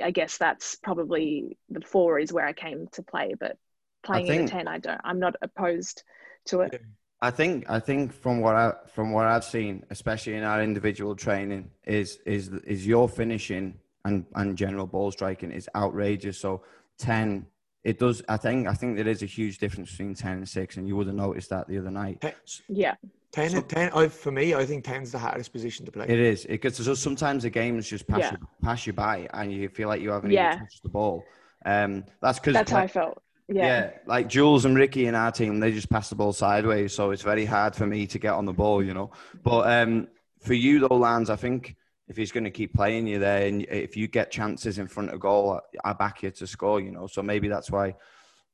[0.04, 3.58] I guess that's probably the four is where I came to play, but
[4.04, 5.02] playing think, in a ten, I don't.
[5.04, 6.04] I'm not opposed
[6.46, 6.82] to it.
[7.22, 11.16] I think I think from what I from what I've seen, especially in our individual
[11.16, 16.40] training, is is is your finishing and and general ball striking is outrageous.
[16.40, 16.64] So
[16.98, 17.46] ten,
[17.84, 18.24] it does.
[18.28, 20.96] I think I think there is a huge difference between ten and six, and you
[20.96, 22.24] would have noticed that the other night.
[22.68, 22.96] Yeah.
[23.36, 26.06] 10, so, 10 I, for me, I think 10 is the hardest position to play.
[26.08, 26.46] It is.
[26.46, 28.32] It gets so sometimes the games just pass, yeah.
[28.32, 30.54] you, pass you by and you feel like you haven't yeah.
[30.54, 31.26] even touched the ball.
[31.66, 33.22] Um, that's because that's how I felt.
[33.50, 33.66] Yeah.
[33.66, 33.92] yeah.
[34.06, 37.24] like Jules and Ricky in our team, they just pass the ball sideways, so it's
[37.24, 39.12] very hard for me to get on the ball, you know.
[39.44, 40.08] But um,
[40.40, 41.76] for you though, Lance, I think
[42.08, 45.10] if he's going to keep playing you there, and if you get chances in front
[45.10, 47.08] of goal, I back you to score, you know.
[47.08, 47.96] So maybe that's why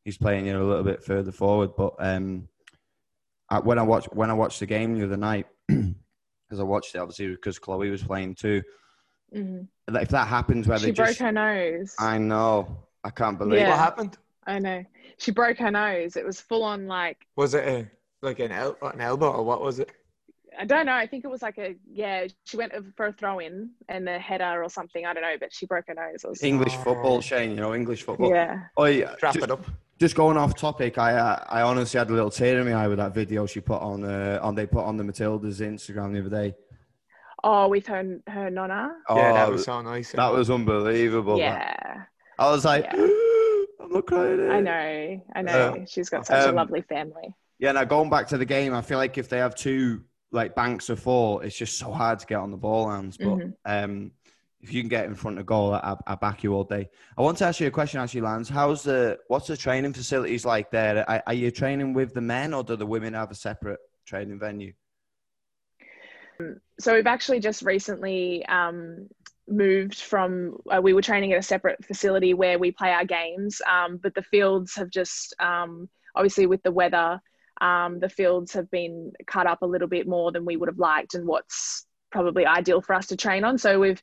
[0.03, 1.75] he's playing you a little bit further forward.
[1.77, 2.47] But um,
[3.59, 6.99] when I watched when I watched the game the other night, because I watched it
[6.99, 8.61] obviously because Chloe was playing too.
[9.35, 9.95] Mm-hmm.
[9.95, 11.95] If that happens, where she they broke just, her nose.
[11.99, 12.85] I know.
[13.03, 13.69] I can't believe yeah.
[13.69, 14.17] what happened.
[14.45, 14.83] I know.
[15.17, 16.15] She broke her nose.
[16.15, 17.17] It was full on like.
[17.35, 19.91] Was it a like an, el- an elbow or what was it?
[20.59, 20.93] I don't know.
[20.93, 22.27] I think it was like a yeah.
[22.45, 25.05] She went for a throw in and the header or something.
[25.05, 26.25] I don't know, but she broke her nose.
[26.27, 26.83] Was, English oh.
[26.83, 27.51] football, Shane.
[27.51, 28.29] You know English football.
[28.29, 28.63] Yeah.
[28.75, 29.15] Oh yeah.
[29.21, 29.65] Wrap it up
[30.01, 32.87] just going off topic, I uh, I honestly had a little tear in my eye
[32.87, 36.21] with that video she put on uh, on they put on the Matilda's Instagram the
[36.21, 36.55] other day.
[37.43, 38.95] Oh, with her her nonna.
[39.07, 40.11] Oh, yeah, that was so nice.
[40.13, 41.37] That was unbelievable.
[41.37, 42.05] Yeah.
[42.39, 42.93] I was like, yeah.
[43.79, 44.49] I'm not crying.
[44.49, 45.77] I know, I know.
[45.81, 47.35] Uh, She's got such um, a lovely family.
[47.59, 50.55] Yeah, now going back to the game, I feel like if they have two like
[50.55, 53.17] banks of four, it's just so hard to get on the ball hands.
[53.17, 53.51] But mm-hmm.
[53.65, 54.11] um,
[54.61, 56.89] if you can get in front of goal, I, I, back you all day.
[57.17, 58.47] I want to ask you a question, actually, Lance.
[58.47, 61.09] How's the what's the training facilities like there?
[61.09, 64.39] Are, are you training with the men, or do the women have a separate training
[64.39, 64.73] venue?
[66.79, 69.07] So we've actually just recently um,
[69.47, 70.57] moved from.
[70.69, 74.13] Uh, we were training at a separate facility where we play our games, um, but
[74.13, 77.19] the fields have just um, obviously with the weather.
[77.61, 80.79] Um, the fields have been cut up a little bit more than we would have
[80.79, 83.57] liked, and what's probably ideal for us to train on.
[83.57, 84.01] So we've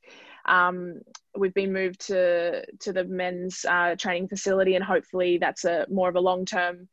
[0.49, 1.01] um,
[1.37, 6.09] we've been moved to to the men's uh, training facility, and hopefully that's a more
[6.09, 6.89] of a long term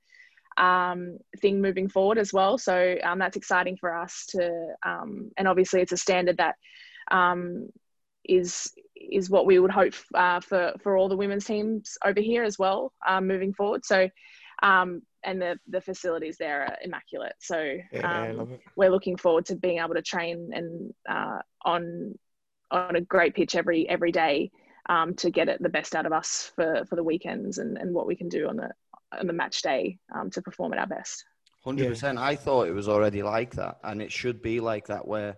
[0.57, 2.57] um, thing moving forward as well.
[2.57, 6.55] So um, that's exciting for us to, um, and obviously it's a standard that
[7.11, 7.69] um,
[8.23, 12.43] is is what we would hope uh, for for all the women's teams over here
[12.43, 13.85] as well um, moving forward.
[13.85, 14.09] So.
[14.63, 17.33] Um, and the, the facilities there are immaculate.
[17.39, 18.31] So Yeah,
[18.77, 22.17] we're looking forward to being able to train and uh, on
[22.71, 24.51] on a great pitch every every day
[24.89, 27.93] um, to get it the best out of us for for the weekends and, and
[27.93, 28.69] what we can do on the
[29.19, 31.25] on the match day um, to perform at our best.
[31.63, 32.19] Hundred percent.
[32.19, 35.07] I thought it was already like that, and it should be like that.
[35.07, 35.37] Where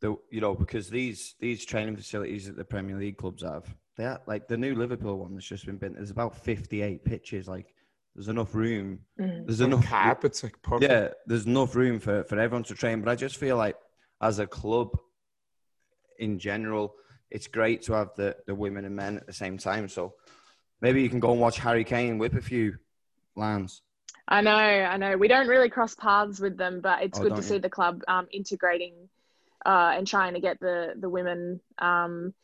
[0.00, 3.64] the you know because these these training facilities that the Premier League clubs have,
[3.96, 5.94] they are, like the new Liverpool one that's just been built.
[5.94, 7.48] There's about fifty eight pitches.
[7.48, 7.74] Like
[8.14, 8.98] there's enough room.
[9.18, 9.46] Mm.
[9.46, 10.90] There's And enough carpets, like perfect.
[10.90, 13.00] Yeah, there's enough room for for everyone to train.
[13.00, 13.76] But I just feel like
[14.20, 14.98] as a club,
[16.18, 16.94] in general,
[17.30, 19.88] it's great to have the the women and men at the same time.
[19.88, 20.14] So
[20.80, 22.76] maybe you can go and watch Harry Kane whip a few
[23.36, 23.82] lands.
[24.26, 25.16] I know, I know.
[25.16, 27.48] We don't really cross paths with them, but it's Oh, good to you?
[27.48, 28.94] see the club um, integrating
[29.64, 32.34] uh, and trying to get the the women um,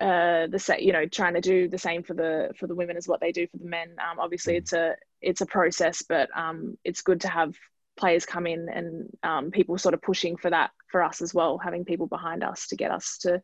[0.00, 2.96] uh, the sa- you know trying to do the same for the for the women
[2.96, 3.88] as what they do for the men.
[3.98, 4.58] Um, obviously, Mm.
[4.58, 7.54] it's a it's a process, but um, it's good to have
[7.98, 11.58] players come in and um, people sort of pushing for that for us as well,
[11.58, 13.42] having people behind us to get us to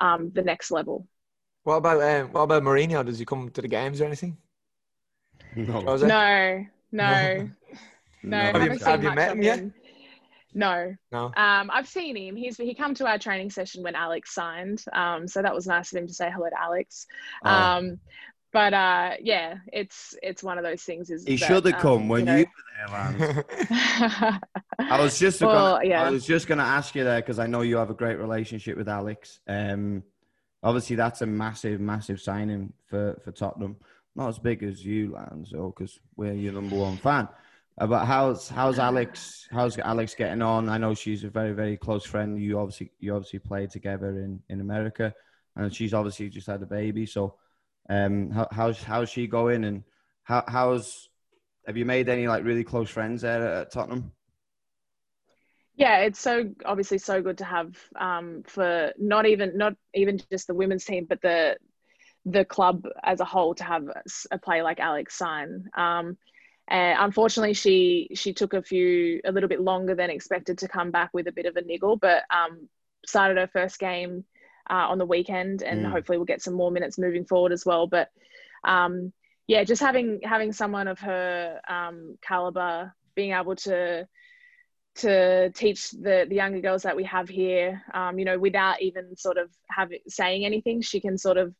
[0.00, 1.06] um, the next level.
[1.62, 3.04] What about um, what about Mourinho?
[3.04, 4.36] Does he come to the games or anything?
[5.54, 6.06] No, Jose?
[6.06, 7.48] No, no,
[8.22, 8.36] no.
[8.36, 9.64] Have you- haven't seen have you met him yet?
[10.54, 11.26] No, No.
[11.36, 12.34] Um, I've seen him.
[12.34, 14.82] He's he come to our training session when Alex signed.
[14.90, 17.06] Um, so that was nice of him to say hello to Alex.
[17.44, 17.50] Oh.
[17.50, 18.00] Um,
[18.56, 21.10] but uh, yeah, it's it's one of those things.
[21.10, 22.88] Is He that, should have um, come when know- you were
[23.18, 23.44] there, Lance.
[24.78, 26.04] I was just Well, gonna, yeah.
[26.04, 28.16] I was just going to ask you there because I know you have a great
[28.18, 29.40] relationship with Alex.
[29.46, 30.02] Um,
[30.62, 33.76] obviously that's a massive, massive signing for for Tottenham.
[34.14, 37.28] Not as big as you, Lance, or because we're your number one fan.
[37.78, 39.48] Uh, but how's how's Alex?
[39.50, 40.70] How's Alex getting on?
[40.70, 42.40] I know she's a very, very close friend.
[42.40, 45.14] You obviously you obviously played together in in America,
[45.56, 47.04] and she's obviously just had a baby.
[47.04, 47.34] So,
[47.88, 49.64] um, how, how's how's she going?
[49.64, 49.84] And
[50.24, 51.08] how how's
[51.66, 54.12] have you made any like really close friends there at Tottenham?
[55.76, 60.46] yeah, it's so obviously so good to have um, for not even not even just
[60.46, 61.56] the women's team, but the
[62.24, 63.84] the club as a whole to have
[64.30, 65.68] a player like Alex sign.
[65.76, 66.16] Um,
[66.66, 70.90] and unfortunately, she she took a few a little bit longer than expected to come
[70.90, 72.68] back with a bit of a niggle, but um,
[73.06, 74.24] started her first game
[74.70, 75.90] uh, on the weekend, and Mm.
[75.90, 77.86] hopefully we'll get some more minutes moving forward as well.
[77.86, 78.08] But
[78.64, 79.12] um,
[79.46, 84.06] yeah, just having having someone of her um, caliber, being able to
[84.96, 89.16] to teach the the younger girls that we have here, um, you know, without even
[89.16, 91.54] sort of having saying anything, she can sort of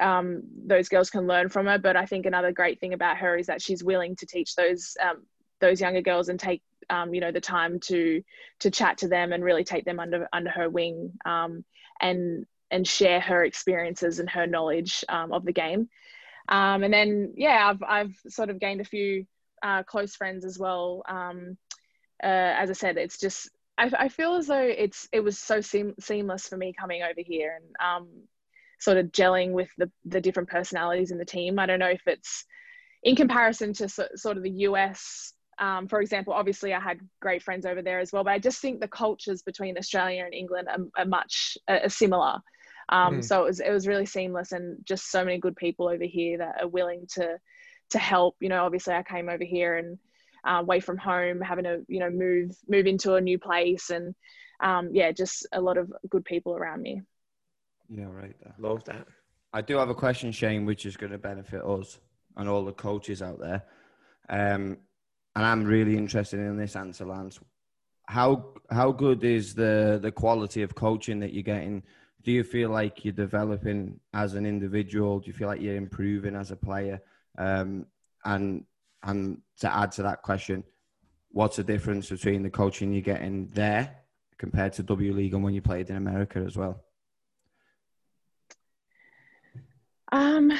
[0.00, 1.78] um, those girls can learn from her.
[1.78, 4.96] But I think another great thing about her is that she's willing to teach those
[5.02, 5.26] um,
[5.60, 8.22] those younger girls and take um, you know the time to
[8.60, 11.64] to chat to them and really take them under under her wing um,
[12.02, 15.88] and and share her experiences and her knowledge um, of the game.
[16.48, 19.26] Um, and then yeah, I've I've sort of gained a few
[19.62, 21.02] uh, close friends as well.
[21.08, 21.56] Um,
[22.22, 25.60] uh, as I said, it's just I, I feel as though it's it was so
[25.60, 28.08] seam- seamless for me coming over here and um,
[28.80, 31.58] sort of gelling with the the different personalities in the team.
[31.58, 32.44] I don't know if it's
[33.02, 35.32] in comparison to so, sort of the US.
[35.62, 38.60] Um, for example, obviously I had great friends over there as well, but I just
[38.60, 42.40] think the cultures between Australia and England are, are much are similar.
[42.88, 43.24] Um, Mm.
[43.24, 46.38] So it was it was really seamless and just so many good people over here
[46.38, 47.38] that are willing to
[47.90, 48.34] to help.
[48.40, 49.98] You know, obviously I came over here and
[50.44, 54.16] uh, away from home, having to you know move move into a new place, and
[54.60, 57.02] um, yeah, just a lot of good people around me.
[57.88, 58.54] Yeah, right there.
[58.58, 59.06] Love that.
[59.52, 62.00] I do have a question, Shane, which is going to benefit us
[62.36, 63.62] and all the coaches out there.
[64.28, 64.78] Um,
[65.34, 67.40] and I'm really interested in this answer, Lance.
[68.06, 71.82] How how good is the the quality of coaching that you're getting?
[72.22, 75.20] Do you feel like you're developing as an individual?
[75.20, 77.00] Do you feel like you're improving as a player?
[77.38, 77.86] Um,
[78.24, 78.64] and
[79.02, 80.64] and to add to that question,
[81.30, 83.96] what's the difference between the coaching you're getting there
[84.38, 86.84] compared to W League and when you played in America as well?
[90.10, 90.52] Um,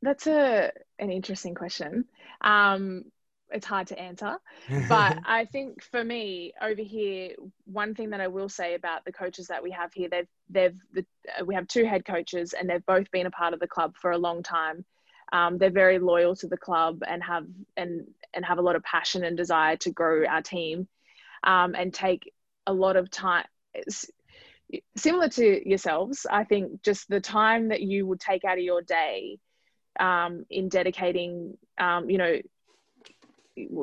[0.00, 2.06] that's a an interesting question.
[2.40, 3.04] Um,
[3.50, 4.36] it's hard to answer,
[4.88, 7.30] but I think for me over here,
[7.64, 10.78] one thing that I will say about the coaches that we have here, they've they've
[10.92, 11.04] the,
[11.38, 13.94] uh, we have two head coaches and they've both been a part of the club
[14.00, 14.84] for a long time.
[15.32, 18.82] Um, they're very loyal to the club and have and and have a lot of
[18.82, 20.88] passion and desire to grow our team,
[21.44, 22.32] um, and take
[22.66, 23.44] a lot of time.
[23.74, 24.10] It's,
[24.96, 28.82] similar to yourselves, I think just the time that you would take out of your
[28.82, 29.38] day
[29.98, 32.36] um, in dedicating, um, you know,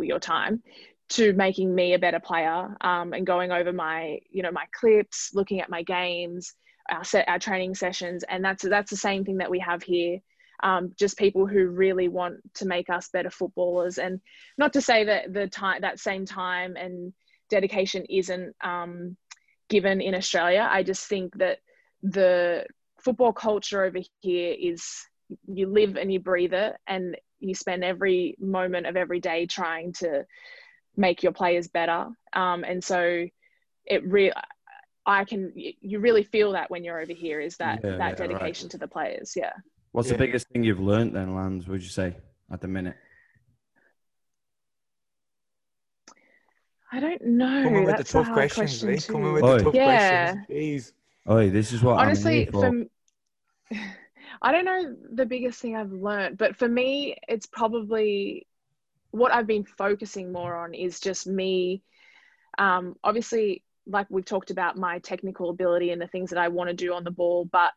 [0.04, 0.62] your time
[1.08, 5.32] to making me a better player um, and going over my, you know, my clips,
[5.34, 6.54] looking at my games,
[6.90, 10.20] our set, our training sessions, and that's that's the same thing that we have here.
[10.64, 14.22] Um, just people who really want to make us better footballers, and
[14.58, 17.14] not to say that the time that same time and
[17.50, 19.18] dedication isn't um,
[19.70, 20.68] given in Australia.
[20.70, 21.60] I just think that
[22.02, 22.66] the
[23.00, 25.06] football culture over here is
[25.48, 29.94] you live and you breathe it, and you spend every moment of every day trying
[29.94, 30.26] to
[30.96, 32.08] make your players better.
[32.34, 33.28] Um, and so
[33.86, 34.32] it really,
[35.06, 38.28] I can, you really feel that when you're over here is that, yeah, that yeah,
[38.28, 38.72] dedication right.
[38.72, 39.34] to the players.
[39.36, 39.54] Yeah.
[39.92, 40.14] What's yeah.
[40.14, 42.16] the biggest thing you've learned then, Lance, would you say,
[42.52, 42.96] at the minute?
[46.92, 47.64] I don't know.
[47.64, 49.14] Coming with That's the tough questions, question eh?
[49.14, 50.34] Coming with the tough yeah.
[50.34, 50.48] questions.
[50.50, 50.92] Jeez.
[51.28, 52.86] Oh, this is what honestly for.
[53.72, 53.78] for.
[54.46, 58.46] I don't know the biggest thing I've learned, but for me, it's probably
[59.10, 61.82] what I've been focusing more on is just me.
[62.60, 66.70] Um, obviously, like we've talked about my technical ability and the things that I want
[66.70, 67.72] to do on the ball, but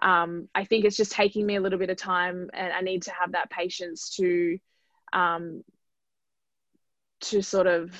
[0.00, 3.02] um, I think it's just taking me a little bit of time, and I need
[3.02, 4.58] to have that patience to
[5.12, 5.62] um,
[7.20, 7.94] to sort of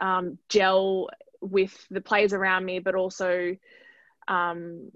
[0.00, 3.56] um, gel with the players around me, but also
[4.26, 4.90] um,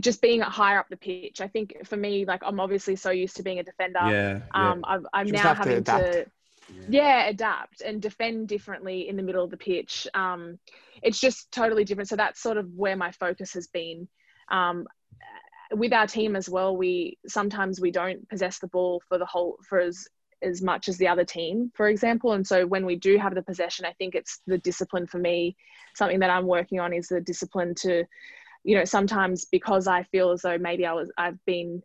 [0.00, 1.40] just being higher up the pitch.
[1.40, 4.00] I think for me, like I'm obviously so used to being a defender.
[4.02, 4.40] Yeah.
[4.54, 4.98] Um, yeah.
[5.12, 6.26] i am now having to, to
[6.68, 6.86] yeah.
[6.88, 7.26] yeah.
[7.28, 10.06] adapt and defend differently in the middle of the pitch.
[10.14, 10.58] Um,
[11.02, 12.08] it's just totally different.
[12.08, 14.08] So that's sort of where my focus has been.
[14.50, 14.86] Um,
[15.74, 19.58] with our team as well, we sometimes we don't possess the ball for the whole
[19.68, 20.06] for as
[20.42, 22.32] as much as the other team, for example.
[22.32, 25.56] And so when we do have the possession, I think it's the discipline for me.
[25.94, 28.04] Something that I'm working on is the discipline to,
[28.64, 31.82] you know, sometimes because I feel as though maybe I was I've been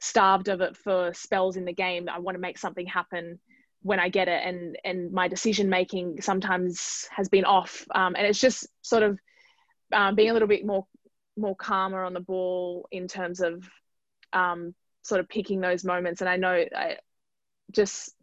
[0.00, 2.08] starved of it for spells in the game.
[2.08, 3.38] I want to make something happen
[3.82, 7.86] when I get it, and and my decision making sometimes has been off.
[7.94, 9.18] Um, and it's just sort of
[9.92, 10.86] um, being a little bit more
[11.36, 13.68] more calmer on the ball in terms of
[14.32, 16.20] um, sort of picking those moments.
[16.20, 16.98] And I know I,
[17.72, 18.14] just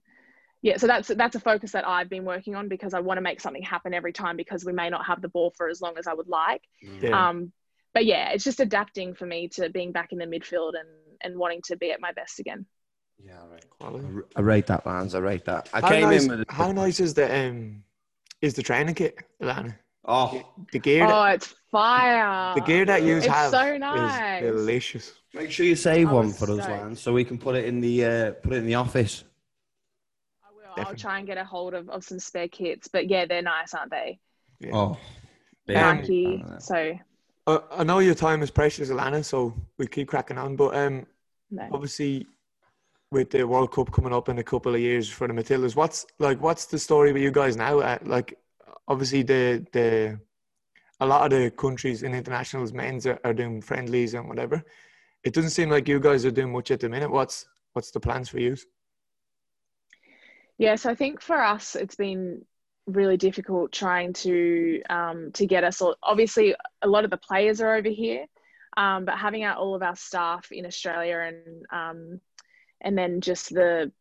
[0.62, 3.22] yeah so that's that's a focus that i've been working on because i want to
[3.22, 5.98] make something happen every time because we may not have the ball for as long
[5.98, 6.62] as i would like
[7.02, 7.30] yeah.
[7.30, 7.52] um
[7.94, 10.90] but yeah it's just adapting for me to being back in the midfield and
[11.22, 12.66] and wanting to be at my best again
[13.24, 13.66] yeah right
[14.36, 17.00] i rate that lance i rate that i how came nice, in with how nice
[17.00, 17.84] is the um
[18.42, 19.76] is the training kit Alana?
[20.06, 21.04] Oh, the gear!
[21.04, 22.56] Oh, that, it's fire!
[22.56, 24.42] The gear that you it's have so nice.
[24.42, 25.14] is delicious.
[25.34, 28.06] Make sure you save one for us, Lance, so we can put it in the
[28.06, 29.24] uh, put it in the office.
[30.44, 30.62] I will.
[30.62, 30.84] Definitely.
[30.86, 32.88] I'll try and get a hold of, of some spare kits.
[32.88, 34.20] But yeah, they're nice, aren't they?
[34.60, 34.72] Yeah.
[34.74, 34.98] Oh,
[35.68, 36.44] Nike.
[36.60, 36.98] So
[37.48, 39.24] uh, I know your time is precious, Alana.
[39.24, 40.56] So we keep cracking on.
[40.56, 41.06] But um,
[41.50, 41.68] no.
[41.72, 42.28] obviously,
[43.12, 46.06] with the World Cup coming up in a couple of years for the Matildas, what's
[46.20, 47.80] like what's the story with you guys now?
[47.80, 48.38] Uh, like,
[48.88, 50.20] obviously the the
[51.00, 54.62] a lot of the countries in internationals men's are, are doing friendlies and whatever.
[55.24, 57.10] It doesn't seem like you guys are doing much at the minute.
[57.10, 58.58] What's what's the plans for you?
[60.58, 62.44] Yeah, so I think for us, it's been
[62.92, 65.96] really difficult trying to um, to get us all.
[66.04, 68.26] Obviously, a lot of the players are over here,
[68.78, 72.22] um, but having out all of our staff in Australia and um,
[72.82, 73.92] and then just the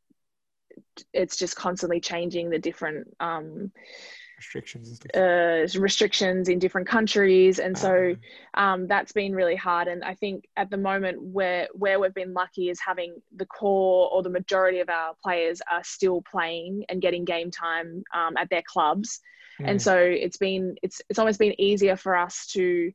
[1.12, 3.72] it's just constantly changing the different um,
[4.38, 8.14] restrictions uh, restrictions in different countries and so
[8.54, 8.72] ah.
[8.72, 12.32] um, that's been really hard and i think at the moment where where we've been
[12.32, 17.02] lucky is having the core or the majority of our players are still playing and
[17.02, 19.20] getting game time um, at their clubs
[19.60, 19.68] mm.
[19.68, 22.92] and so it's been it's it's almost been easier for us to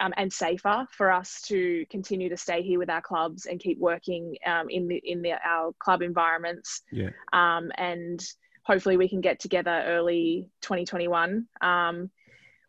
[0.00, 3.78] um, and safer for us to continue to stay here with our clubs and keep
[3.78, 6.80] working um, in the in the, our club environments.
[6.90, 7.10] Yeah.
[7.32, 8.24] Um, and
[8.62, 12.10] hopefully we can get together early 2021 um,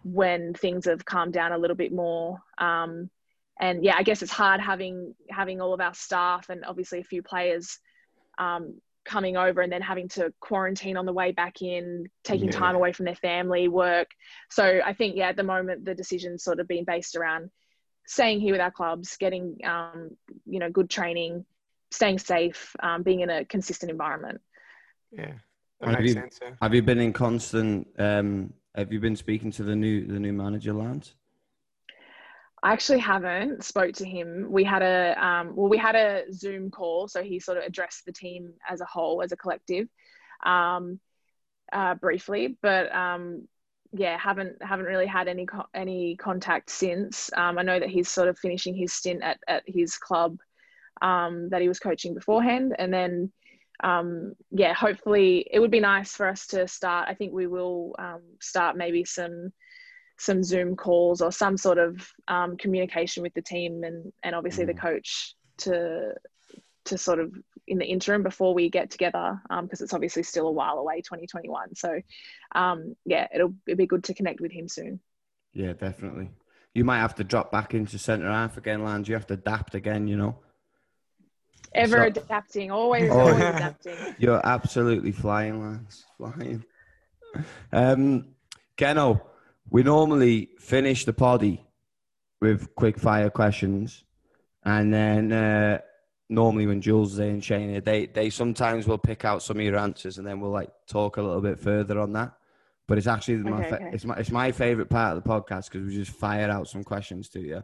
[0.03, 2.39] when things have calmed down a little bit more.
[2.57, 3.09] Um,
[3.59, 7.03] and yeah, I guess it's hard having having all of our staff and obviously a
[7.03, 7.79] few players
[8.37, 12.57] um, coming over and then having to quarantine on the way back in, taking yeah.
[12.57, 14.09] time away from their family, work.
[14.49, 17.51] So I think yeah, at the moment the decision's sort of been based around
[18.07, 20.11] staying here with our clubs, getting um,
[20.45, 21.45] you know good training,
[21.91, 24.41] staying safe, um, being in a consistent environment.
[25.11, 25.33] Yeah,
[25.85, 26.51] have you, sense, yeah.
[26.61, 27.87] have you been in constant?
[27.97, 31.15] Um, have you been speaking to the new the new manager, Lance?
[32.63, 34.47] I actually haven't spoke to him.
[34.49, 38.05] We had a um, well, we had a Zoom call, so he sort of addressed
[38.05, 39.87] the team as a whole, as a collective,
[40.45, 40.99] um,
[41.73, 42.57] uh, briefly.
[42.61, 43.49] But um,
[43.91, 47.29] yeah, haven't haven't really had any co- any contact since.
[47.35, 50.39] Um, I know that he's sort of finishing his stint at at his club
[51.01, 53.31] um, that he was coaching beforehand, and then
[53.83, 57.09] um, yeah, hopefully it would be nice for us to start.
[57.09, 59.51] I think we will um, start maybe some
[60.19, 64.65] some Zoom calls or some sort of um, communication with the team and and obviously
[64.65, 64.79] the Mm.
[64.81, 66.13] coach to
[66.85, 67.33] to sort of
[67.67, 71.73] in the interim before we get together because it's obviously still a while away 2021
[71.75, 72.01] so
[72.55, 74.99] um, yeah it'll, it'll be good to connect with him soon
[75.53, 76.29] Yeah, definitely.
[76.73, 79.07] You might have to drop back into centre half again, Lance.
[79.07, 80.39] You have to adapt again, you know.
[81.73, 86.05] Ever So- adapting always Oh, always adapting You're absolutely flying, Lance.
[86.17, 86.63] Flying.
[87.71, 88.27] Um,
[88.77, 89.21] Keno,
[89.69, 91.65] we normally finish the poddy
[92.41, 94.03] with quick fire questions.
[94.65, 95.79] And then uh,
[96.29, 99.77] normally when Jules is and Shane, they, they sometimes will pick out some of your
[99.77, 102.33] answers and then we'll like talk a little bit further on that.
[102.87, 103.89] But it's actually my, fa- okay.
[103.93, 106.83] it's my it's my favorite part of the podcast because we just fire out some
[106.83, 107.63] questions to you.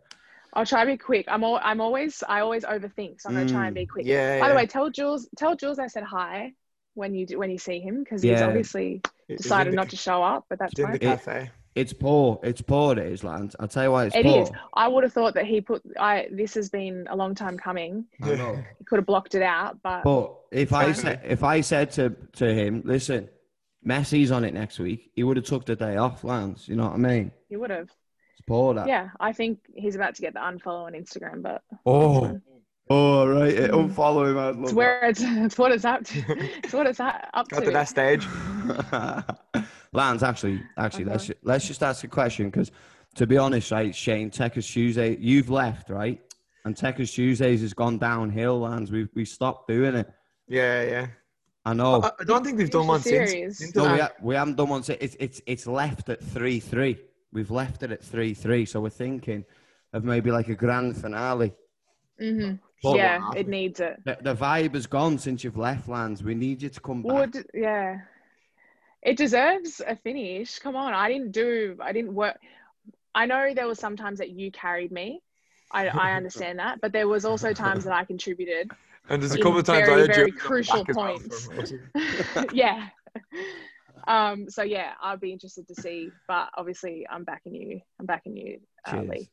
[0.53, 1.25] I'll try to be quick.
[1.27, 4.05] I'm all, I'm always I always overthink, so I'm gonna try and be mm, quick.
[4.05, 4.39] Yeah.
[4.39, 4.57] By the yeah.
[4.57, 6.53] way, tell Jules tell Jules I said hi
[6.95, 8.47] when you do, when you see him because he's Yeah.
[8.47, 10.93] obviously it's decided in the- not to show up, but that's it's in fine.
[10.93, 11.51] the cafe.
[11.75, 12.39] It's poor.
[12.43, 12.93] It's poor.
[12.93, 13.55] It is, Lance.
[13.59, 14.41] I'll tell you why it's It poor.
[14.41, 14.51] is.
[14.73, 15.81] I would have thought that he put.
[15.99, 16.27] I.
[16.31, 18.05] This has been a long time coming.
[18.21, 18.55] I know.
[18.79, 20.95] He could have blocked it out, but But if I fine.
[20.95, 23.29] said if I said to to him, listen,
[23.85, 26.67] Messi's on it next week, he would have took the day off, Lance.
[26.67, 27.31] You know what I mean?
[27.47, 27.89] he would have.
[28.39, 28.87] It's poor that.
[28.87, 32.39] Yeah, I think he's about to get the unfollow on Instagram, but Oh.
[32.89, 33.53] Oh right.
[33.55, 33.69] Mm.
[33.89, 34.37] Unfollow him.
[34.37, 36.23] I'd it's love where it's it's what it's up to.
[36.63, 37.65] It's what it's at- up Got to.
[37.65, 38.25] to that stage.
[38.91, 39.39] that.
[39.93, 41.11] Lance, actually, actually, Okay.
[41.11, 42.71] let's let's just ask a question because,
[43.15, 46.21] to be honest, right, Shane, Techers Tuesday, you've left, right,
[46.65, 48.89] and Techers Tuesdays has gone downhill, Lance.
[48.91, 50.09] We we stopped doing it.
[50.47, 51.07] Yeah, yeah.
[51.65, 52.01] I know.
[52.03, 53.29] I, I don't think we've done Finish one since.
[53.31, 53.57] series.
[53.57, 54.83] since No, we, ha- we haven't done one.
[54.83, 56.97] si- It's it's it's left at three three.
[57.31, 58.65] We've left it at three three.
[58.65, 59.45] So we're thinking
[59.93, 61.53] of maybe like a grand finale.
[62.19, 62.53] hmm
[62.83, 63.97] But Yeah, it needs it.
[64.05, 66.21] the, the vibe has gone since you've left, Lance.
[66.23, 67.13] We need you to come back.
[67.13, 67.99] Would yeah.
[69.01, 70.59] It deserves a finish.
[70.59, 71.77] Come on, I didn't do.
[71.81, 72.37] I didn't work.
[73.15, 75.21] I know there was some times that you carried me.
[75.71, 78.71] I, I understand that, but there was also times that I contributed.
[79.09, 81.73] And there's a couple of times very, I had very Jules crucial back well points.
[82.53, 82.89] yeah.
[84.07, 84.49] Um.
[84.49, 87.81] So yeah, I'd be interested to see, but obviously, I'm backing you.
[87.99, 88.59] I'm backing you,
[88.91, 89.29] uh, Lee.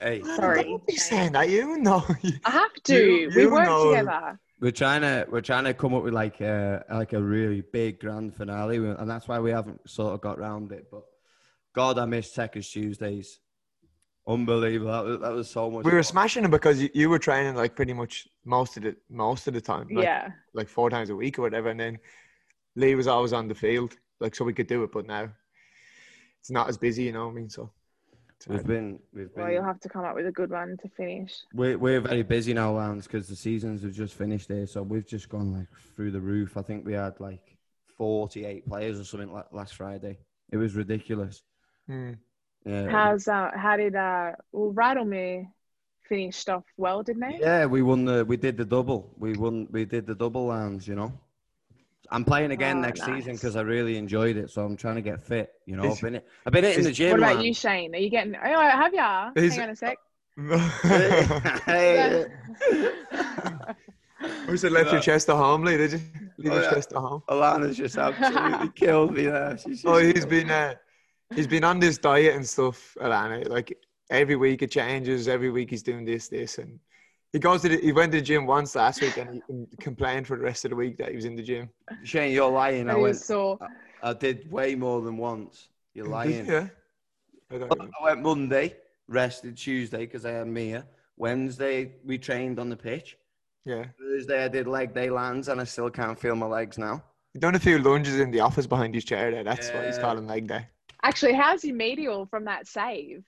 [0.00, 0.64] Hey, Sorry.
[0.64, 1.48] Don't be saying that.
[1.48, 2.04] You know.
[2.44, 2.94] I have to.
[2.94, 3.90] You- we work know.
[3.90, 4.38] together.
[4.60, 8.00] we're trying to we're trying to come up with like a like a really big
[8.00, 10.88] grand finale, and that's why we haven't sort of got round it.
[10.90, 11.04] But
[11.74, 13.38] God, I miss Techers Tuesdays.
[14.26, 14.92] Unbelievable.
[14.92, 15.84] That was, that was so much.
[15.84, 16.12] we were fun.
[16.12, 19.54] smashing it because you, you were training like pretty much most of the most of
[19.54, 19.88] the time.
[19.90, 20.28] Like, yeah.
[20.54, 21.98] Like four times a week or whatever, and then
[22.76, 24.92] Lee was always on the field, like so we could do it.
[24.92, 25.30] But now
[26.40, 27.50] it's not as busy, you know what I mean?
[27.50, 27.70] So
[28.48, 30.88] We've been we've been Well, you'll have to come up with a good one to
[30.88, 31.34] finish.
[31.54, 34.66] We're, we're very busy now, Lance, because the seasons have just finished here.
[34.66, 36.56] So we've just gone like through the roof.
[36.56, 37.56] I think we had like
[37.96, 40.18] 48 players or something like last Friday.
[40.50, 41.42] It was ridiculous.
[41.88, 42.18] Mm.
[42.64, 42.90] Yeah.
[42.90, 43.50] How's uh?
[43.54, 44.32] How did uh?
[44.50, 45.46] Well, Radomir
[46.08, 47.38] finished off well, didn't they?
[47.40, 49.14] yeah, we won the, we did the double.
[49.16, 51.12] We won, we did the double Lance, you know.
[52.12, 54.50] I'm playing again Oh, next season 'cause season because I really enjoyed it.
[54.50, 55.84] So I'm trying to get fit, you know.
[55.84, 57.10] Is- I've been, I've been hitting is- the gym.
[57.12, 57.44] What about man.
[57.44, 57.94] you, Shane?
[57.94, 58.36] Are you getting?
[58.36, 59.30] Oh, have ya?
[59.34, 59.98] Is- Hang on a sec.
[61.66, 62.26] Hey.
[64.48, 66.00] We said left your chest at home, Lee, did you?
[66.38, 66.70] Leave Oh, your yeah.
[66.74, 67.22] chest at home.
[67.28, 69.58] Alana's just absolutely killed me there.
[69.58, 70.74] She's Oh, he's been uh,
[71.34, 73.48] he's been on this diet and stuff, Alana.
[73.48, 73.76] Like
[74.10, 75.26] every week it changes.
[75.28, 76.78] Every week he's doing this, this, and
[77.32, 80.26] he goes to the, he went to the gym once last week and he complained
[80.26, 81.70] for the rest of the week that he was in the gym.
[82.04, 82.88] Shane, you're lying.
[82.90, 83.58] I That went, is sore.
[84.02, 85.68] I did way more than once.
[85.94, 86.46] You're lying.
[86.46, 86.68] Yeah.
[87.50, 87.72] I don't.
[88.00, 88.76] I went Monday,
[89.08, 90.86] rested Tuesday because I had Mia.
[91.16, 93.16] Wednesday we trained on the pitch.
[93.64, 93.84] Yeah.
[93.98, 97.02] Thursday I did leg day Lance and I still can't feel my legs now.
[97.32, 99.44] He done a few lunges in the office behind his chair there.
[99.44, 100.66] That's what he's calling leg day.
[101.02, 103.24] Actually, how's your medial from that save?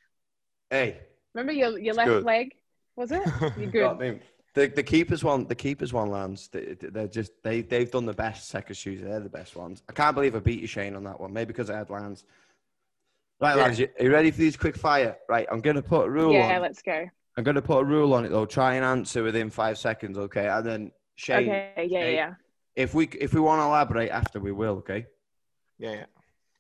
[0.71, 0.99] Hey,
[1.35, 2.25] Remember your your left good.
[2.25, 2.55] leg?
[2.97, 3.23] Was it?
[3.59, 4.15] You got good?
[4.15, 4.21] me.
[4.55, 6.47] The the keepers one the keepers one Lance.
[6.49, 9.01] They, they're just they they've done the best second shoes.
[9.03, 9.83] They're the best ones.
[9.89, 11.33] I can't believe I beat you Shane on that one.
[11.33, 12.25] Maybe because I had Lance.
[13.41, 13.63] Right, Yeah.
[13.65, 15.17] lads, you, are you ready for these quick fire?
[15.29, 16.49] Right, I'm gonna put a rule on.
[16.49, 16.63] Yeah, on.
[16.63, 17.05] let's go.
[17.37, 18.47] I'm gonna put a rule on it though.
[18.47, 20.47] Try and answer within five seconds, okay?
[20.47, 22.35] And then Shane, Okay, yeah, yeah, Shane, yeah.
[22.77, 25.07] if we if we want to elaborate after, we will, okay?
[25.81, 26.05] Yeah, yeah.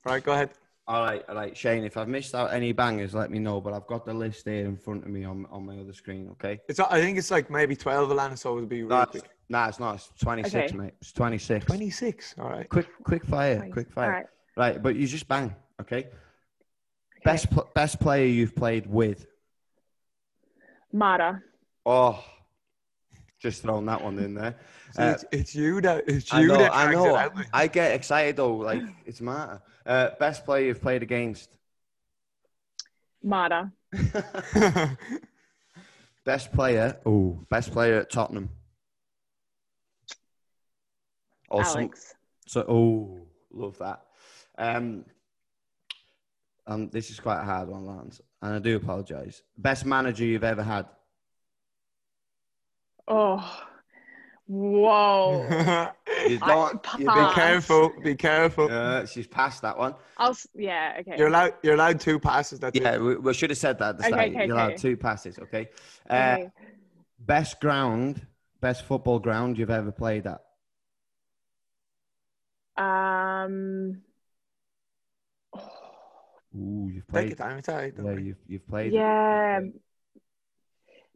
[0.04, 0.50] Right, go ahead.
[0.86, 1.82] All right, all right, Shane.
[1.84, 3.58] If I've missed out any bangers, let me know.
[3.60, 6.28] But I've got the list here in front of me on, on my other screen.
[6.32, 6.60] Okay.
[6.68, 9.30] It's I think it's like maybe twelve Alana, so it'll be No, real it's, quick.
[9.48, 9.94] nah, it's not.
[9.94, 10.76] It's twenty six, Okay.
[10.76, 10.92] mate.
[11.00, 11.64] It's twenty six.
[11.64, 12.34] Twenty six.
[12.38, 12.68] All right.
[12.68, 13.72] Quick, quick fire, Nice.
[13.72, 14.10] quick fire.
[14.10, 14.26] right.
[14.56, 15.54] Right, but you just bang.
[15.80, 16.08] Okay.
[17.24, 19.26] Best pl- best player you've played with.
[20.92, 21.40] Marta.
[21.86, 22.22] Oh,
[23.44, 24.56] just throwing that one in there.
[24.96, 27.30] See, Uh, it's, it's you that it's I you know, that I know.
[27.52, 28.56] I get excited though.
[28.56, 29.60] Like it's matter.
[29.84, 31.50] Uh, best player you've played against.
[33.22, 33.70] Marta.
[36.24, 36.96] Best player.
[37.04, 38.48] Oh, best player at Tottenham.
[41.50, 41.80] Awesome.
[41.80, 42.14] Alex.
[42.46, 44.00] so, oh, love that.
[44.56, 45.04] Um,
[46.66, 49.42] um, this is quite a hard one, Lance, and I do apologise.
[49.58, 50.86] Best manager you've ever had.
[53.08, 53.60] Oh.
[54.46, 55.90] Whoa.
[56.28, 56.86] You don't.
[56.98, 57.90] you be careful.
[58.02, 58.70] Be careful.
[58.70, 59.94] Uh, she's passed that one.
[60.18, 60.30] I'll.
[60.30, 60.96] s- Yeah.
[61.00, 61.14] Okay.
[61.18, 61.54] You're allowed.
[61.62, 62.60] You're allowed two passes.
[62.60, 63.00] That's Yeah, it.
[63.00, 64.28] we, we should have said that at the Okay, start.
[64.28, 64.82] okay, You're allowed okay.
[64.82, 65.68] two passes, okay?
[66.08, 66.50] Uh, Okay.
[67.18, 68.26] Best ground,
[68.60, 70.40] best football ground you've ever played at.
[72.76, 74.02] Um.
[76.56, 77.28] Ooh, you've Take played.
[77.30, 77.58] your time.
[77.58, 77.96] It's all right.
[77.96, 78.22] don't Yeah, worry.
[78.24, 78.92] you've you've played.
[78.92, 79.60] Yeah.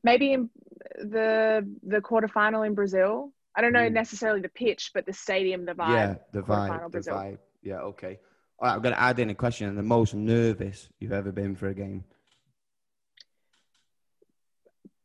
[0.05, 0.51] Maybe in
[0.97, 3.33] the the quarterfinal in Brazil.
[3.55, 3.93] I don't know Mm.
[3.93, 5.89] necessarily the pitch, but the stadium, the vibe.
[5.95, 7.15] Yeah, the vibe, the Brazil.
[7.15, 7.39] vibe.
[7.63, 8.21] Yeah, okay.
[8.61, 9.75] All right, I'm going to add in a question.
[9.75, 12.05] The most nervous you've ever been for a game?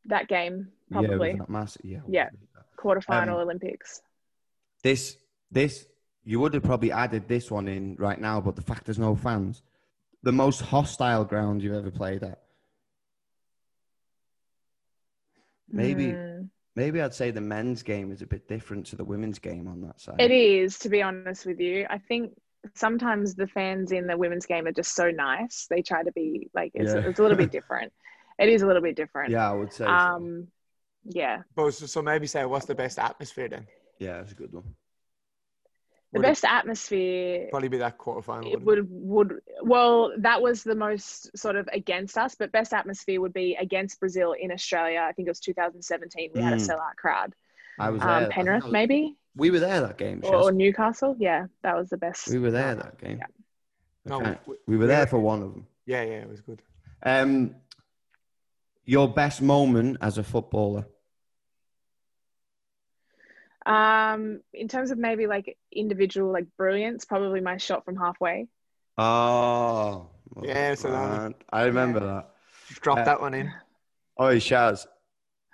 [0.06, 1.82] That game, Yeah, probably that massive?
[1.86, 2.00] Yeah.
[2.08, 2.30] Yeah.
[2.78, 4.02] quarterfinal Um, Olympics.
[4.84, 5.18] This,
[5.50, 5.88] this,
[6.24, 9.16] you would have probably added this one in right now, but the fact there's no
[9.16, 9.64] fans.
[10.24, 12.43] The most hostile ground you've ever played at?
[15.74, 16.44] Maybe, Hmm.
[16.76, 19.82] maybe I'd say the men's game is a bit different to the women's game on
[19.82, 20.20] that side.
[20.20, 21.86] It is, to be honest with you.
[21.90, 22.34] I think
[22.76, 25.68] sometimes the fans in the women's game are just so nice.
[25.70, 27.00] They try to be like it's, Yeah.
[27.02, 27.92] it's a little bit different.
[28.40, 29.32] It is a little bit different.
[29.32, 29.86] Yeah, I would say.
[29.86, 29.90] so.
[29.92, 30.48] Um.
[31.06, 31.44] Yeah.
[31.56, 33.68] But so, so maybe say what's the best atmosphere then?
[34.00, 34.64] Yeah, that's a good one.
[36.14, 38.54] The Would best atmosphere probably be that quarterfinal.
[38.54, 42.72] it wouldn't would would well that was the most sort of against us but best
[42.72, 46.58] atmosphere would be against brazil in australia i think it was 2017 we had a
[46.58, 46.70] Mm.
[46.70, 47.34] sellout crowd
[47.80, 48.10] I was there.
[48.12, 50.22] Um, think I penrith was- maybe We were there that game.
[50.24, 53.18] or, or newcastle yeah that was the best We were there that game.
[53.18, 53.26] yeah.
[54.06, 54.38] No, Okay.
[54.46, 55.66] we- We were there for one of them.
[55.88, 56.62] Yeah, yeah, it was good.
[57.02, 57.56] Um,
[58.86, 60.86] your best moment as a footballer?
[63.66, 68.48] Um in terms of maybe like individual like brilliance probably my shot from halfway
[68.98, 70.10] Oh,
[70.44, 72.30] Yeah, so that- I remember that.
[72.68, 73.52] Just drop Uh, that one in.
[74.18, 74.86] Oh, Shaz.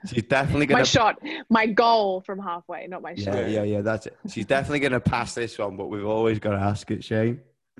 [0.07, 0.85] She's definitely my gonna.
[0.85, 3.81] shot my goal from halfway not my shot yeah, yeah, yeah.
[3.81, 4.17] That's it.
[4.29, 7.41] She's definitely gonna pass this one, but we've always got to ask it, Shane.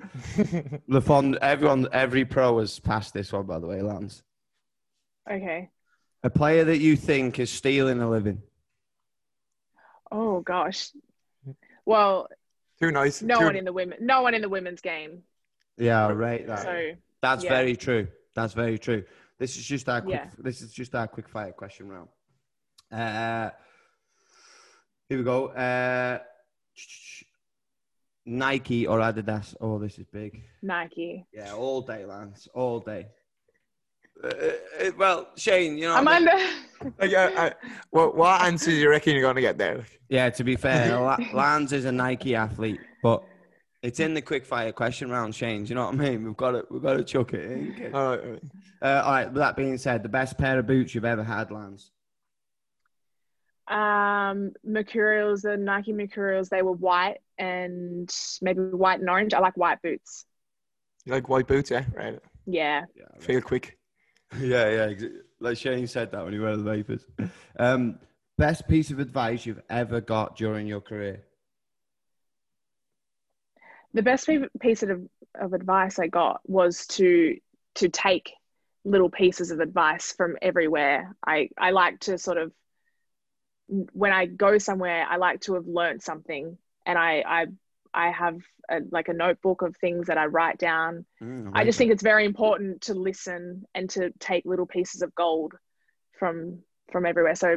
[0.88, 4.22] Lafond, everyone, every pro has passed this one, by the way, Lance.
[5.30, 5.70] okay
[6.22, 8.42] A player that you think is stealing a living.
[10.10, 10.90] Oh gosh
[11.84, 12.28] well
[12.80, 13.22] Too nice.
[13.22, 15.22] no too, one in the women no one in the women's game
[15.78, 16.46] Yeah, right.
[16.46, 16.62] That.
[16.62, 16.90] so
[17.22, 17.50] That's Yeah.
[17.56, 18.08] very true.
[18.34, 19.04] That's very true.
[19.38, 20.20] This is just our quick.
[20.24, 20.30] Yeah.
[20.38, 22.08] This is just our quick fire question round.
[22.92, 23.50] Uh,
[25.08, 25.48] here we go.
[25.48, 26.18] Uh,
[28.26, 29.54] Nike or Adidas?
[29.60, 30.42] Oh, this is big.
[30.62, 32.48] nike Yeah, all day, Lance.
[32.54, 33.08] All day.
[34.22, 35.94] Uh, uh, well, Shane, you know.
[35.94, 37.50] i'm what I under Like, uh, uh,
[37.90, 39.84] what, what answer do you reckon you're going to get there?
[40.08, 40.98] Yeah, to be fair,
[41.34, 43.22] Lance is a Nike athlete, but
[43.82, 45.64] it's in the quick fire question round, Shane.
[45.64, 46.24] Do you know what I mean?
[46.24, 47.74] We've got to, we've got to chuck it in.
[47.74, 47.94] kid.
[47.94, 48.42] All right, all right.
[48.82, 49.26] Uh, all right.
[49.26, 51.90] With that being said, the best pair of boots you've ever had, Lance.
[53.68, 58.10] Um, Mercurials, the Nike Mercurials, they were white and
[58.42, 59.32] maybe white and orange.
[59.32, 60.26] I like white boots.
[61.04, 61.84] You like white boots, yeah?
[61.94, 62.18] Right.
[62.46, 62.84] Yeah.
[62.96, 63.78] Yeah, Feel quick.
[64.40, 65.08] yeah, yeah.
[65.40, 67.04] Like Shane said that when he read the papers.
[67.58, 67.98] Um,
[68.38, 71.24] best piece of advice you've ever got during your career.
[73.92, 74.28] The best
[74.60, 77.36] piece of, of advice I got was to
[77.76, 78.32] to take
[78.84, 81.14] little pieces of advice from everywhere.
[81.26, 82.52] I, I like to sort of
[83.66, 86.56] when I go somewhere, I like to have learned something
[86.86, 87.46] and I I
[87.92, 88.36] I have
[88.70, 91.78] a, like a notebook of things that I write down Mm, I like just it.
[91.78, 95.54] think it's very important to listen and to take little pieces of gold
[96.18, 96.60] from
[96.92, 97.34] from everywhere.
[97.34, 97.56] So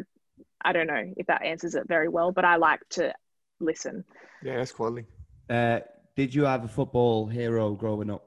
[0.64, 3.14] I don't know if that answers it very well, but I like to
[3.60, 4.04] listen.
[4.44, 5.06] Yeah, that's quality.
[5.50, 5.82] Uh,
[6.16, 8.24] did you have a football hero growing up?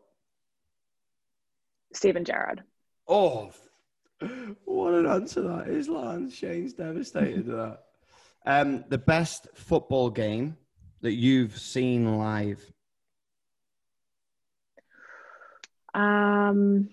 [1.92, 2.62] Steven Gerrard.
[3.09, 3.50] Oh,
[4.64, 6.34] what an answer that is, Lance.
[6.34, 7.82] Shane's devastated at that.
[8.44, 10.57] Um, the best football game
[11.07, 12.72] that you've seen live.
[15.94, 16.90] Um,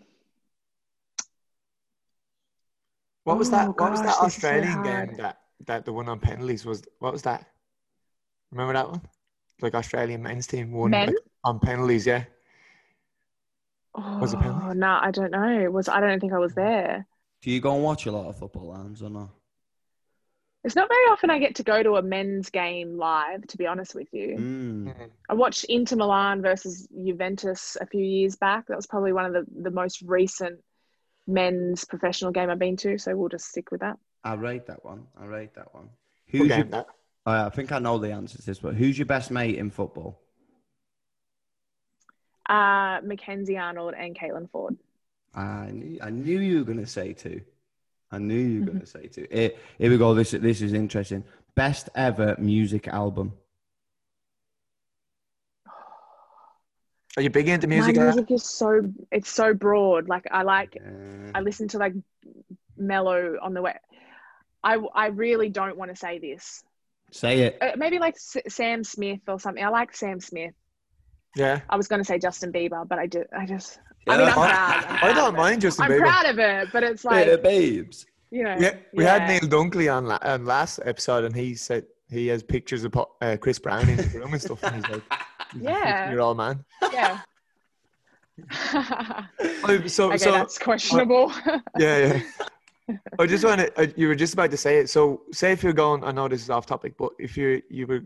[3.26, 3.68] What was Oh, that?
[3.80, 5.10] What was that this is so Australian hard.
[5.10, 6.84] game that that the one on penalties was?
[7.00, 7.48] What was that?
[8.52, 9.02] Remember that one?
[9.62, 11.08] Like Australian men's team won Men?
[11.08, 12.06] like, on penalties.
[12.08, 12.26] Yeah.
[13.96, 14.76] Oh, Was it penalty?
[14.76, 15.60] No, I don't know.
[15.64, 17.08] It was I don't think I was there.
[17.44, 19.30] Do you go and watch a lot of football Lance or not?
[20.64, 23.68] It's not very often I get to go to a men's game live, to be
[23.68, 24.38] honest with you.
[24.38, 25.10] Mm.
[25.30, 28.68] I watched Inter Milan versus Juventus a few years back.
[28.68, 30.62] That was probably one of the, the most recent
[31.28, 32.98] men's professional game I've been to.
[32.98, 33.98] So we'll just stick with that.
[34.24, 35.08] I'll rate that one.
[35.20, 35.90] I'll rate that one.
[36.32, 36.88] What Who's game your, that?
[37.26, 39.70] oh, I think I know the answer to this, but who's your best mate in
[39.70, 40.22] football?
[42.48, 44.78] Uh, Mackenzie Arnold and Caitlin Foord.
[45.36, 47.42] I knew, I knew you were going to say two.
[48.14, 49.28] I knew you were going to say two.
[49.32, 50.14] Here, here we go.
[50.14, 51.24] This, this is interesting.
[51.56, 53.34] Best ever music album.
[57.18, 57.96] Are you big into music?
[57.96, 60.08] My music is so it's so broad.
[60.08, 61.94] Like I like Uh, I listen to like
[62.78, 63.78] mellow on the way.
[64.64, 66.64] I I really don't want to say this.
[67.12, 67.58] say it.
[67.62, 69.64] Uh, maybe like S- Sam Smith or something.
[69.64, 70.54] I like Sam Smith.
[71.36, 71.62] Yeah.
[71.70, 73.28] I was going to say Justin Bieber, but I did.
[73.38, 73.80] I just.
[74.08, 74.34] I mean, I'm Yeah.
[74.82, 74.86] proud.
[75.04, 76.00] I'm I don't mind Justin I'm Bieber.
[76.00, 78.06] proud of it, but it's like Bit babes.
[78.32, 78.56] you know.
[78.60, 79.18] Yeah, we yeah.
[79.18, 82.92] had Neil Dunkley on, la- on last episode, and he said he has pictures of
[82.92, 84.62] Po- uh, Chris Brown in his room and stuff.
[84.64, 85.04] And he's like,
[85.60, 86.12] Yeah.
[86.12, 87.20] "You're all man." Yeah.
[89.66, 91.32] Oh, so, okay, so that's questionable.
[91.80, 92.22] yeah,
[92.88, 92.98] yeah.
[93.18, 93.94] I just want to.
[93.96, 94.90] You were just about to say it.
[94.90, 97.88] So, say if you're going, I know this is off topic, but if you you
[97.88, 98.02] were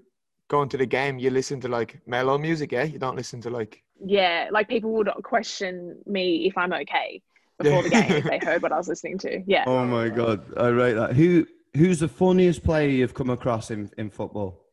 [0.47, 2.83] going to the game, you listen to like mellow music, yeah.
[2.83, 3.83] You don't listen to like.
[4.05, 7.21] yeah, like people would question me if I'm okay
[7.59, 9.43] before the game if they heard what I was listening to.
[9.45, 9.63] Yeah.
[9.67, 11.13] Oh my god, I rate that.
[11.15, 11.45] Who
[11.75, 14.65] who's the funniest player you've come across in, in football?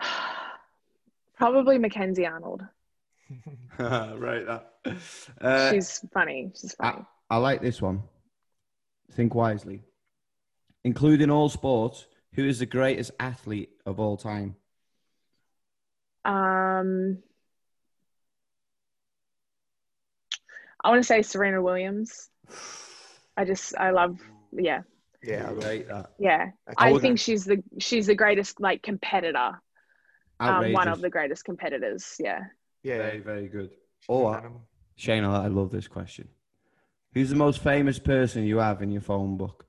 [1.36, 2.62] Probably Mackenzie Arnold.
[3.78, 4.72] right that.
[5.40, 6.50] Uh, She's funny.
[6.58, 7.04] She's funny.
[7.30, 8.02] I, I like this one.
[9.12, 9.82] Think wisely.
[10.84, 14.56] Including all sports, who is the greatest athlete of all time?
[16.24, 17.18] Um,
[20.84, 22.28] I want to say Serena Williams.
[23.36, 24.18] I just I love
[24.52, 24.82] yeah
[25.22, 26.10] Yeah, I rate that.
[26.18, 26.50] yeah.
[26.78, 29.60] I I would- think she's the she's the greatest like competitor.
[30.40, 32.14] Um, one of the greatest competitors.
[32.20, 32.44] Yeah.
[32.84, 32.98] yeah.
[32.98, 33.70] Very, very good.
[33.70, 34.50] She's Oh, an I-
[34.96, 36.28] Shane, I I love this question.
[37.14, 39.66] Who's the most famous person you have in your phone book?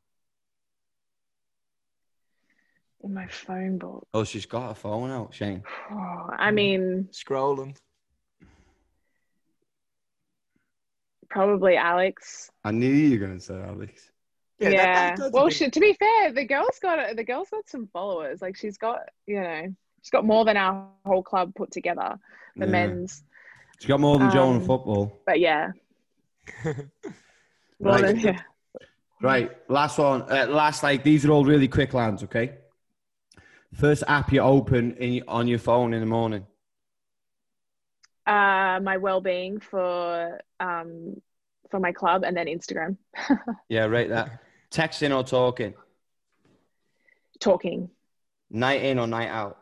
[3.03, 4.05] In my phone book.
[4.13, 5.63] Oh, she's got a phone out, Shane.
[5.91, 7.75] Oh, I mean, Scrolling.
[11.29, 12.49] probably Alex.
[12.63, 14.11] I knew you were going to say Alex.
[14.59, 14.71] Yeah.
[14.71, 17.87] that- that- well, big- she, to be fair, the girl's got the girl's got some
[17.93, 18.41] followers.
[18.41, 22.19] Like she's got, you know, she's got more than our whole club put together,
[22.57, 22.71] the Yeah.
[22.71, 23.23] men's.
[23.79, 25.17] She's got more than Joe in Um, football.
[25.25, 25.71] But yeah,
[26.65, 26.73] more
[27.79, 28.01] Right.
[28.07, 28.41] than yeah.
[29.21, 30.21] Right, last one.
[30.23, 32.58] Uh, last, like, these are all really quick Lance, okay?
[33.73, 36.45] First app you open in, on your phone in the morning.
[38.25, 41.19] Uh, my well-being for um
[41.71, 42.97] for my club and then Instagram.
[43.69, 44.41] Yeah, rate that.
[44.71, 45.73] Texting or talking?
[47.39, 47.89] Talking
[48.49, 49.57] Night in or night out?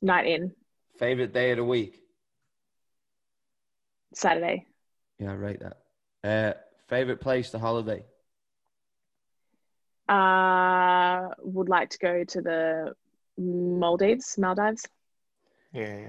[0.00, 0.52] night in
[0.98, 2.00] Favorite day of the week?
[4.14, 4.66] Saturday.
[5.18, 5.76] Yeah, rate that.
[6.24, 6.58] Uh,
[6.88, 8.04] favorite place to holiday?
[10.08, 12.94] Uh, would like to go to the
[13.36, 14.38] Maldives.
[14.38, 14.86] Maldives.
[15.72, 16.08] Yeah, yeah.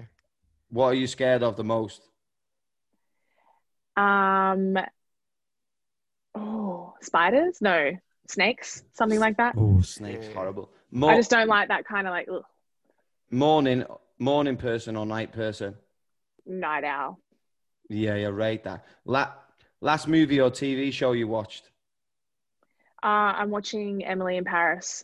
[0.69, 2.01] What are you scared of the most?
[3.97, 4.77] Um.
[6.35, 7.61] Oh, spiders?
[7.61, 7.91] No,
[8.27, 8.83] snakes.
[8.93, 9.55] Something like that.
[9.57, 10.33] Oh, snakes, Yeah.
[10.33, 10.69] horrible.
[11.03, 12.43] I just don't like that kind of like ugh,
[13.31, 13.83] morning,
[14.17, 15.75] morning person or night person?
[16.45, 17.19] night owl.
[17.89, 18.85] Yeah, yeah, rate that.
[19.05, 19.33] La-
[19.81, 21.69] last movie or TV show you watched?
[23.03, 25.03] Uh, I'm watching Emily in Paris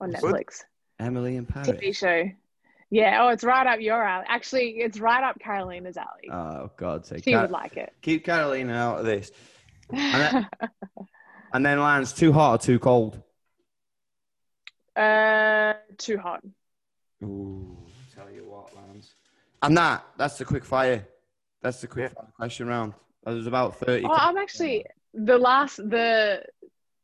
[0.00, 0.20] on Good.
[0.20, 0.64] Netflix.
[0.98, 1.68] Emily in Paris.
[1.68, 2.28] TV show.
[2.90, 3.22] Yeah.
[3.24, 4.26] Oh, it's right up your alley.
[4.28, 6.30] Actually, it's right up Carolina's alley.
[6.32, 7.24] Oh, God's sake.
[7.24, 7.92] she Car- would like it.
[8.02, 9.30] Keep Carolina out of this.
[9.90, 10.48] And then,
[11.52, 13.22] and then Lance, too hot or too cold?
[14.96, 16.42] uh, too hot.
[17.22, 17.76] Ooh,
[18.14, 19.14] tell you what, Lance.
[19.62, 21.06] And that, that's the quick fire.
[21.62, 22.20] That's the quick Yeah.
[22.22, 22.94] fire question round.
[23.24, 24.04] There's about 30.
[24.06, 26.42] Oh, I'm actually the last the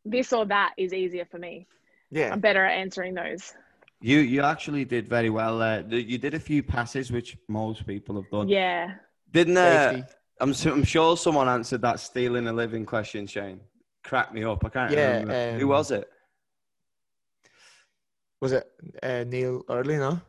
[0.05, 1.66] this or that is easier for me.
[2.11, 2.32] Yeah.
[2.32, 3.55] I'm better at answering those.
[4.00, 5.82] You you actually did very well there.
[5.88, 8.48] You did a few passes, which most people have done.
[8.48, 8.94] Yeah.
[9.30, 10.03] Didn't uh,
[10.40, 13.61] I'm, su- I'm sure someone answered that stealing a living question, Shane.
[14.03, 14.64] Crack me up.
[14.64, 15.59] I can't Yeah, remember.
[15.59, 16.09] Who um, was it?
[18.40, 18.66] Was it
[19.03, 19.96] uh, Neil Early?
[19.98, 20.20] No.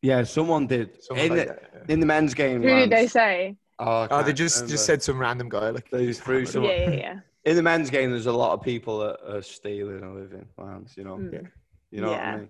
[0.00, 1.02] Yeah, someone did.
[1.02, 1.48] Someone in, like
[1.86, 2.62] the, in the men's game.
[2.62, 3.56] Who did they say?
[3.80, 4.70] Oh, Oh, they just remember.
[4.70, 7.14] just said some random guy like They just threw Yeah, some- yeah, yeah.
[7.48, 8.10] in the men's game.
[8.10, 10.96] There's a lot of people that are stealing a living, Lance.
[10.96, 11.32] You know, Mm.
[11.32, 11.48] Yeah.
[11.90, 12.48] you know what I mean.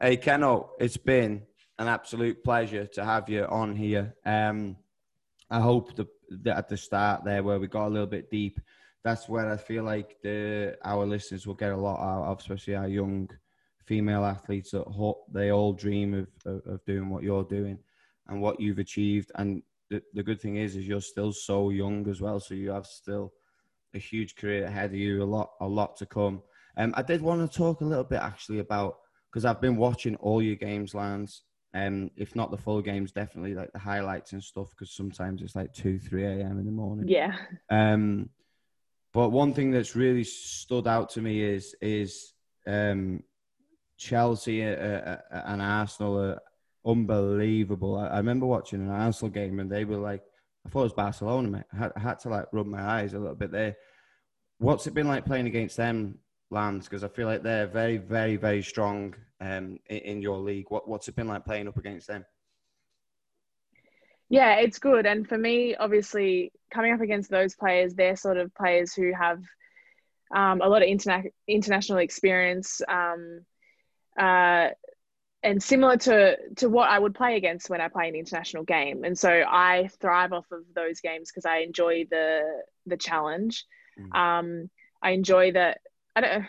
[0.00, 1.42] Hey, Keno, it's been
[1.78, 4.14] an absolute pleasure to have you on here.
[4.26, 4.76] Um,
[5.48, 6.06] I hope the,
[6.42, 8.58] that at the start there where we got a little bit deep,
[9.04, 12.74] that's where I feel like the our listeners will get a lot out of, especially
[12.74, 13.28] our young
[13.86, 14.84] female athletes that
[15.32, 17.78] they all dream of, of, of doing what you're doing
[18.26, 19.30] and what you've achieved.
[19.36, 22.70] And the, the good thing is, is you're still so young as well, so you
[22.70, 23.32] have still
[23.94, 26.42] a huge career ahead of you, a lot, a lot to come.
[26.76, 28.98] Um, I did want to talk a little bit actually about
[29.30, 31.42] because I've been watching all your games, Lance.
[31.74, 34.70] Um, if not the full games, definitely like the highlights and stuff.
[34.70, 36.58] Because sometimes it's like two, three a.m.
[36.58, 37.08] in the morning.
[37.08, 37.34] Yeah.
[37.70, 38.28] Um,
[39.12, 42.32] but one thing that's really stood out to me is is
[42.66, 43.22] um,
[43.96, 46.40] Chelsea uh, uh, uh and Arsenal are
[46.84, 47.96] unbelievable.
[47.96, 50.22] I, remember watching an Arsenal game and they were like,
[50.64, 51.64] I thought it was Barcelona, mate.
[51.72, 53.76] I had, I had to like rub my eyes a little bit there.
[54.58, 56.18] What's it been like playing against them
[56.50, 56.86] Lance?
[56.88, 60.66] Because I feel like they're very, very, very strong um, in, in, your league.
[60.68, 62.24] What, what's it been like playing up against them?
[64.28, 65.04] Yeah, it's good.
[65.04, 69.42] And for me, obviously, coming up against those players, they're sort of players who have
[70.34, 72.80] um, a lot of interna- international experience.
[72.88, 73.40] Um,
[74.18, 74.68] uh,
[75.42, 79.04] and similar to to what I would play against when I play an international game.
[79.04, 82.42] And so I thrive off of those games because I enjoy the
[82.86, 83.64] the challenge.
[83.98, 84.16] Mm.
[84.16, 84.70] Um,
[85.02, 85.78] I enjoy that
[86.14, 86.44] I don't,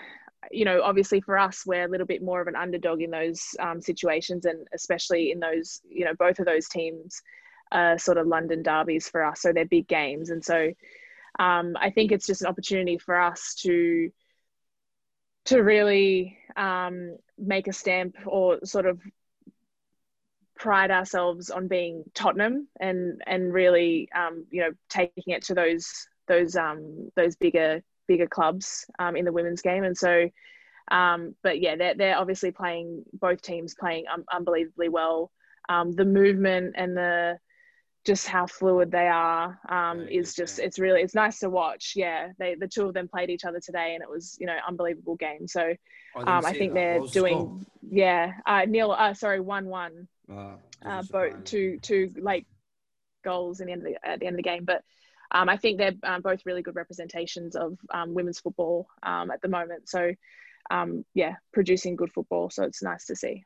[0.52, 3.56] you know, obviously for us, we're a little bit more of an underdog in those
[3.60, 7.22] um, situations, and especially in those, you know, both of those teams
[7.72, 10.72] are sort of London derbies for us, so they're big games, and so
[11.40, 14.12] um, I think it's just an opportunity for us to
[15.46, 19.00] to really um, make a stamp or sort of
[20.56, 26.08] pride ourselves on being Tottenham and and really um, you know taking it to those
[26.28, 29.84] those um, those bigger bigger clubs um, in the women's game.
[29.84, 30.30] And so,
[30.92, 35.32] um, but yeah, they're, they're obviously playing, both teams playing unbelievably well.
[35.70, 37.40] Um, the movement and the,
[38.06, 41.94] just how fluid they are um, yeah, is just it's really it's nice to watch.
[41.96, 44.58] Yeah they the two of them played each other today and it was you know
[44.68, 45.48] unbelievable game.
[45.48, 45.74] So
[46.16, 50.08] I, um, I think they're doing yeah uh, Neil uh, sorry one one.
[50.30, 52.46] Uh, both two two late
[53.24, 54.66] goals in the end of the, at the end of the game.
[54.66, 54.84] But
[55.32, 59.42] um, I think they're um, both really good representations of um, women's football um, at
[59.42, 59.90] the moment.
[59.90, 60.14] So,
[60.70, 62.50] um, yeah, producing good football.
[62.50, 63.44] So it's nice to see.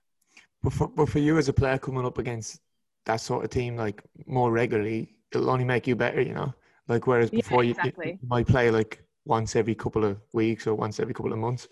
[0.61, 2.59] But for, but for you as a player coming up against
[3.07, 6.53] that sort of team, like more regularly, it'll only make you better, you know?
[6.87, 8.11] Like, whereas before yeah, exactly.
[8.11, 11.39] you, you might play like once every couple of weeks or once every couple of
[11.39, 11.67] months.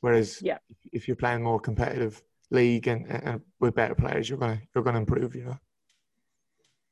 [0.00, 0.58] Whereas yeah.
[0.92, 4.98] if you're playing more competitive league and, and with better players, you're gonna you're gonna
[4.98, 5.58] improve, you know.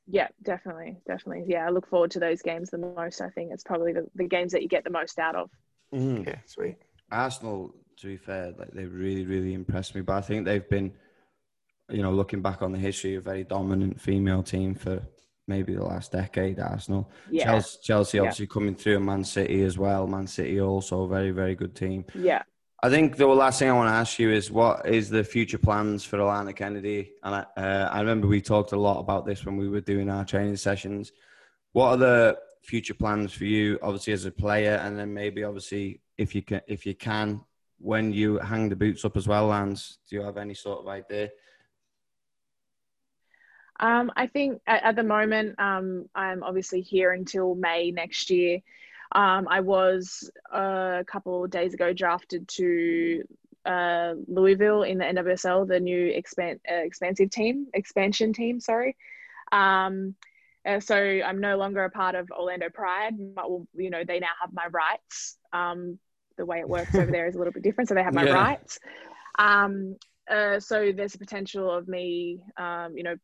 [0.07, 1.45] Yeah, definitely, definitely.
[1.47, 3.21] Yeah, I look forward to those games the most.
[3.21, 5.51] I think it's probably the, the games that you get the most out of.
[5.95, 6.27] Mm.
[6.27, 6.77] Yeah, sweet.
[7.11, 10.01] Arsenal, to be fair, like they really, really impressed me.
[10.01, 10.93] But I think they've been,
[11.93, 15.03] you know, looking back on the history, of a very dominant female team for
[15.47, 16.59] maybe the last decade.
[16.59, 17.45] Arsenal, yeah.
[17.45, 18.55] Chelsea, Chelsea obviously yeah.
[18.55, 20.07] coming through, and Man City as well.
[20.07, 22.05] Man City also a very, very good team.
[22.15, 22.43] Yeah.
[22.85, 25.59] I think the last thing I want to ask you is what is the future
[25.59, 27.13] plans for Alana Kennedy?
[27.23, 30.11] And I, uh, I remember we talked a lot about this when we were doing
[30.11, 31.13] our training sessions.
[31.73, 36.01] What are the future plans for you, obviously as a player, and then maybe obviously
[36.19, 37.43] if you can, if you can,
[37.79, 39.99] when you hang the boots up as well, Lance?
[40.09, 41.31] Do you have any sort of idea?
[43.83, 48.61] Um, I think at, at the moment, um, I'm obviously here until May next year.
[49.11, 53.25] Um, I was uh, a couple of days ago drafted to
[53.67, 58.97] uh, Louisville in the NWSL, the new expand, uh, expansive team, expansion team, sorry.
[59.51, 60.15] Um,
[60.65, 64.21] uh, so I'm no longer a part of Orlando Pride, but well, you know they
[64.21, 65.37] now have my rights.
[65.53, 65.99] Um,
[66.39, 68.27] the way it works over there is a little bit different, so they have my
[68.27, 68.33] yeah.
[68.33, 68.79] rights.
[69.39, 69.97] Um,
[70.31, 73.17] uh, so there's a potential of me, um, you know,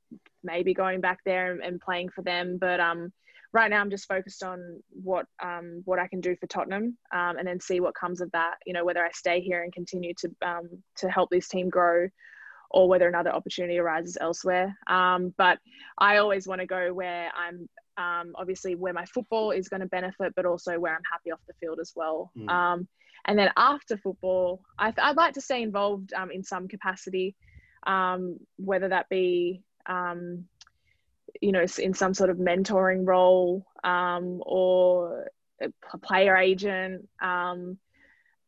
[0.43, 3.13] maybe going back there and, and playing for them, but um,
[3.53, 7.39] right now I'm just focused on what um, what I can do for Tottenham, um,
[7.39, 8.57] and then see what comes of that.
[8.67, 12.09] You know, whether I stay here and continue to um, to help this team grow,
[12.71, 14.77] or whether another opportunity arises elsewhere.
[14.87, 15.59] Um, but
[15.99, 19.87] I always want to go where I'm um, obviously where my football is going to
[19.87, 22.31] benefit, but also where I'm happy off the field as well.
[22.37, 22.51] Mm.
[23.27, 27.37] Um, and then after football, I would like to stay involved in some capacity,
[28.57, 30.45] whether that be um,
[31.41, 37.09] you know, in some sort of mentoring role um, or a player agent.
[37.21, 37.79] Um,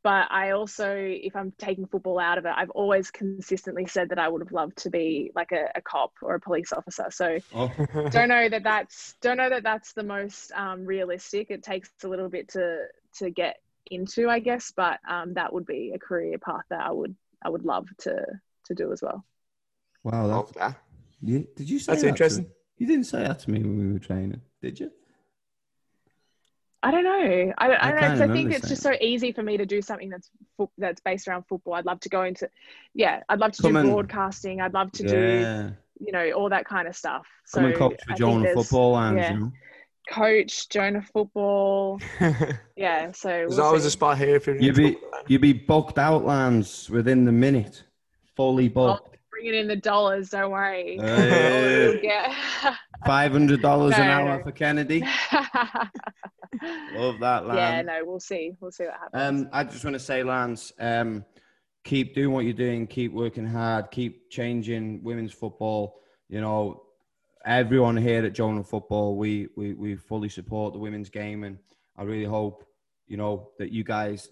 [0.03, 4.19] but I also, if I'm taking football out of it, I've always consistently said that
[4.19, 7.09] I would have loved to be like a, a cop or a police officer.
[7.11, 7.71] So oh.
[8.11, 11.51] don't know that that's don't know that that's the most um, realistic.
[11.51, 12.87] It takes a little bit to
[13.19, 13.57] to get
[13.91, 17.15] into, I guess, but um, that would be a career path that I would
[17.45, 18.25] I would love to
[18.67, 19.25] to do as well.
[20.05, 20.81] Wow, that's, that.
[21.23, 22.45] You, did you say that's that interesting?
[22.45, 24.41] To, you didn't say that to me when we were training.
[24.63, 24.91] Did you?
[26.83, 27.53] I don't know.
[27.59, 28.01] I, I, I don't know.
[28.01, 30.73] can't 'cause I think it's just so easy for me to do something that's fo-
[30.79, 31.75] that's based around football.
[31.75, 32.49] I'd love to go into,
[32.95, 34.63] yeah, I'd love to Come do and- broadcasting.
[34.63, 37.27] I'd love to do, you know, all that kind of stuff.
[37.45, 39.33] So Come and coach I for think football and yeah.
[39.35, 39.53] you know.
[40.11, 42.01] Coach Jonah football.
[42.77, 43.13] Yeah.
[43.13, 43.89] So There's we'll always see.
[43.89, 44.57] a spot here if you're.
[44.57, 47.85] You'd be trouble, you'd be booked out, Lance within the minute,
[48.37, 49.19] fully I'll booked.
[49.31, 50.31] bring it in the dollars.
[50.31, 50.97] Don't worry.
[50.99, 52.01] Hey.
[53.07, 54.43] Five hundred dollars an hour no.
[54.43, 55.03] for Kennedy.
[56.95, 57.59] Love that, Lance.
[57.59, 57.83] yeah.
[57.83, 58.01] No.
[58.05, 58.53] We'll see.
[58.61, 59.43] We'll see what happens.
[59.43, 61.25] Um, I just want to say, Lance, um,
[61.85, 62.87] keep doing what you're doing.
[62.87, 63.91] Keep working hard.
[63.91, 66.01] Keep changing women's football.
[66.31, 66.83] You know,
[67.45, 71.59] everyone here at Jonah Football, we we we fully support the women's game, and
[71.97, 72.65] I really hope
[73.07, 74.29] you know that you guys,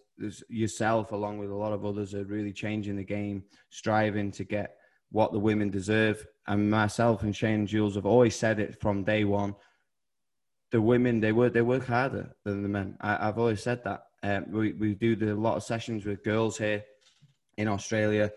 [0.49, 4.77] yourself, along with a lot of others, are really changing the game, striving to get
[5.11, 6.27] what the women deserve.
[6.47, 9.55] And myself and Shane and Jules have always said it from day one.
[10.71, 12.97] The women they work they work harder than the men.
[13.01, 14.05] I, I've always said that.
[14.23, 16.85] Um, we we do the, a lot of sessions with girls here
[17.57, 18.31] in Australia,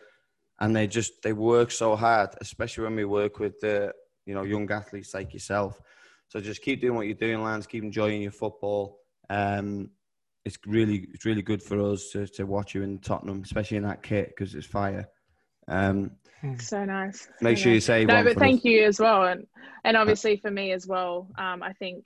[0.59, 3.93] and they just they work so hard, especially when we work with the
[4.26, 5.80] you know young athletes like yourself.
[6.28, 7.67] So just keep doing what you're doing, Lance.
[7.67, 8.99] Keep enjoying your football.
[9.30, 9.89] Um,
[10.45, 13.84] it's really it's really good for us to, to watch you in Tottenham, especially in
[13.84, 15.07] that kit because it's fire.
[15.67, 16.11] Um,
[16.57, 17.28] so nice.
[17.41, 18.65] make so sure you say no, but thank us.
[18.65, 19.45] you as well, and
[19.84, 21.28] and obviously for me as well.
[21.38, 22.05] Um, I think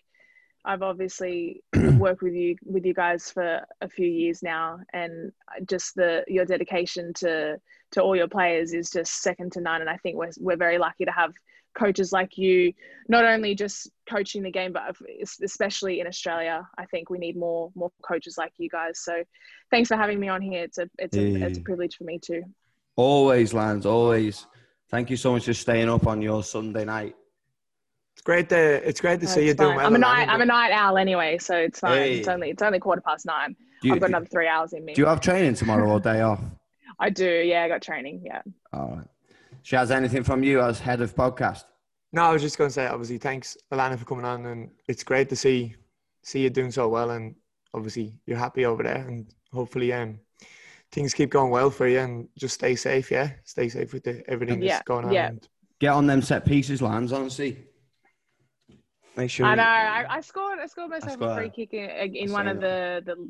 [0.65, 1.63] I've obviously
[1.97, 5.31] worked with you with you guys for a few years now, and
[5.69, 7.57] just the your dedication to
[7.91, 9.81] to all your players is just second to none.
[9.81, 11.31] And I think we're we're very lucky to have
[11.77, 12.73] coaches like you,
[13.07, 14.95] not only just coaching the game, but
[15.43, 16.67] especially in Australia.
[16.77, 18.99] I think we need more more coaches like you guys.
[18.99, 19.23] So,
[19.71, 20.63] thanks for having me on here.
[20.63, 22.43] It's a it's a it's a privilege for me too.
[22.95, 23.85] Always, Lance.
[23.85, 24.47] Always.
[24.89, 27.15] Thank you so much for staying up on your Sunday night.
[28.13, 29.85] It's great to it's great to No, see you it's doing well.
[29.85, 30.29] I'm a night.
[30.29, 32.01] I'm a night owl anyway, so it's fine.
[32.01, 33.55] It's only it's only quarter past nine.
[33.83, 34.93] You, I've got another three hours in me.
[34.93, 36.39] do you have training tomorrow or day off?
[36.99, 37.29] I do.
[37.29, 38.21] Yeah, I got training.
[38.23, 38.41] Yeah.
[38.71, 39.07] All right.
[39.65, 41.63] Shaz, anything from you as head of podcast?
[42.13, 45.03] No, I was just going to say, obviously, thanks, Alana, for coming on, and it's
[45.03, 45.75] great to see
[46.21, 47.35] see you doing so well, and
[47.73, 50.19] obviously you're happy over there, and hopefully, um,
[50.91, 54.23] things keep going well for you, and just stay safe, yeah, stay safe with the,
[54.29, 55.11] everything Yeah, that's going on.
[55.13, 55.27] yeah.
[55.27, 55.47] and-
[55.77, 57.57] Get on them set pieces, Lance, honestly.
[59.17, 59.63] Make sure I you- know.
[59.63, 60.57] I, I scored.
[60.59, 63.29] I scored myself scored- a free kick in, in one of the the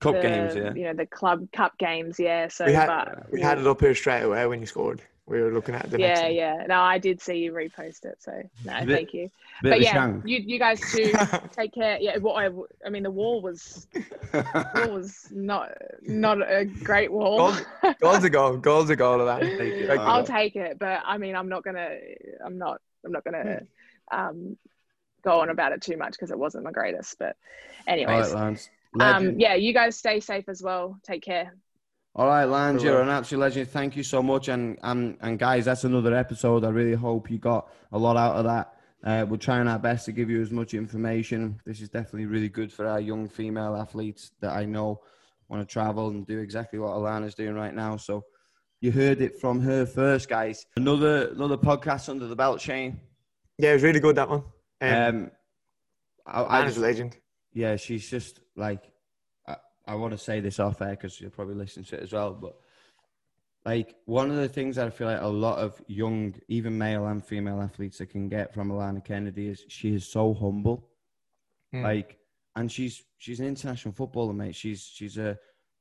[0.00, 0.74] cup the, games, yeah.
[0.74, 2.16] You know the club cup games.
[2.18, 2.48] Yeah.
[2.48, 5.00] So, we had but we had it up here straight away when you scored.
[5.26, 6.36] We were looking at the yeah, thing.
[6.36, 6.66] yeah.
[6.68, 8.16] No, I did see you repost it.
[8.20, 9.30] So no, Bit- thank you.
[9.62, 10.26] But yeah, shank.
[10.26, 11.12] you you guys too.
[11.52, 11.96] Take care.
[11.98, 12.18] Yeah.
[12.18, 12.50] What I,
[12.84, 13.86] I mean, the wall was
[14.34, 15.70] wall was not
[16.02, 17.54] not a great wall.
[17.54, 19.56] Goal- goals a goal, goals a goal, Alana.
[19.56, 19.88] Take it.
[19.88, 20.26] Like, All I'll right.
[20.26, 21.96] take it, but I mean, I'm not gonna.
[22.44, 22.82] I'm not.
[23.06, 23.60] I'm not gonna
[24.12, 24.58] um,
[25.22, 27.18] go on about it too much because it wasn't my greatest.
[27.18, 27.36] But,
[27.86, 28.70] All anyways, right,
[29.00, 30.98] um, yeah, you guys stay safe as well.
[31.02, 31.54] Take care.
[32.16, 33.68] All right, Lance, We you're an absolute legend.
[33.68, 34.48] Thank you so much.
[34.48, 36.64] And, and, and guys, that's another episode.
[36.64, 38.76] I really hope you got a lot out of that.
[39.02, 41.60] Uh, we're trying our best to give you as much information.
[41.66, 45.00] This is definitely really good for our young female athletes that I know
[45.48, 47.96] want to travel and do exactly what Alana's doing right now.
[47.96, 48.24] So
[48.80, 50.64] you heard it from her first, guys.
[50.76, 52.98] Another another podcast under the belt, Shane.
[53.58, 54.44] yeah, it was really good that one.
[54.80, 55.30] Um, Um,
[56.26, 57.16] I, I just- a legend.
[57.52, 58.82] yeah, she's just like
[59.86, 62.32] I, want to say this off air because you'll probably listen to it as well.
[62.32, 62.56] But
[63.64, 67.06] like one of the things that I feel like a lot of young, even male
[67.06, 70.88] and female athletes that can get from Alana Kennedy is she is so humble.
[71.74, 71.82] Mm.
[71.82, 72.18] Like,
[72.56, 74.54] and she's she's an international footballer, mate.
[74.54, 75.38] She's she's a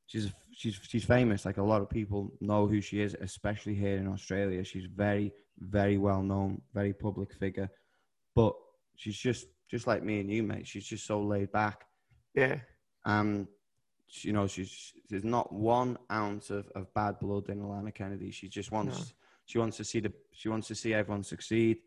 [0.08, 1.46] she's a, she's she's famous.
[1.46, 4.64] Like a lot of people know who she is, especially here in Australia.
[4.64, 7.70] She's very very well known, very public figure.
[8.36, 8.56] But
[8.96, 10.68] she's just just like me and you, mate.
[10.68, 11.86] She's just so laid back.
[12.36, 12.58] Yeah,
[13.06, 13.48] Um,
[14.22, 18.32] you know, she's there's not one ounce of, of bad blood in Alana Kennedy.
[18.32, 19.06] She just wants No.
[19.46, 21.78] she wants to see the she wants to see everyone succeed.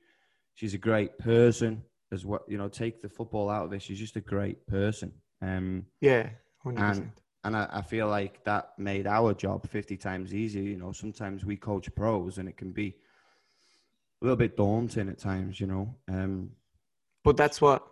[0.54, 2.44] She's a great person as well.
[2.48, 3.82] You know, take the football out of it.
[3.82, 5.12] She's just a great person.
[5.42, 6.30] Um, yeah,
[6.62, 7.20] hundred and percent.
[7.44, 10.62] and I, I feel like that made our job fifty times easier.
[10.62, 12.96] You know, sometimes we coach pros and it can be
[14.22, 15.60] a little bit daunting at times.
[15.60, 16.50] You know, um,
[17.22, 17.86] But that's what,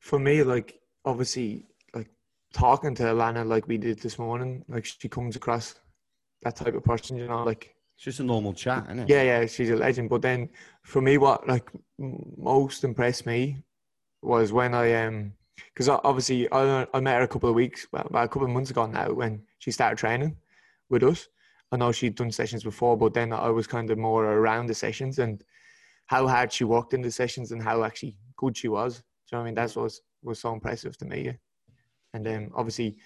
[0.00, 1.66] for me, like obviously,
[2.52, 5.74] talking to Alana like we did this morning, like she comes across
[6.42, 9.08] that type of person, you know, like it's just a normal chat, isn't it?
[9.08, 10.08] yeah, yeah, she's a legend.
[10.08, 10.48] But then
[10.82, 13.58] for me, what like most impressed me
[14.22, 15.32] was when I um,
[15.74, 18.50] because obviously I, I met her a couple of weeks, well, about a couple of
[18.54, 20.36] months ago now when she started training
[20.90, 21.28] with us.
[21.70, 24.74] I know she'd done sessions before, but then I was kind of more around the
[24.74, 25.44] sessions and
[26.06, 29.42] how hard she worked in the sessions and how actually good she was you know
[29.42, 29.54] what I mean?
[29.54, 31.36] That was, was so impressive to me.
[32.14, 32.98] And then obviously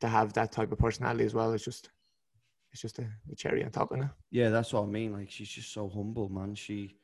[0.00, 1.90] to have that type of personality as well is just
[2.72, 4.06] it's just a, a cherry on top of it.
[4.30, 5.12] Yeah, that's what I mean.
[5.12, 6.54] Like she's just so humble, man.
[6.54, 6.96] She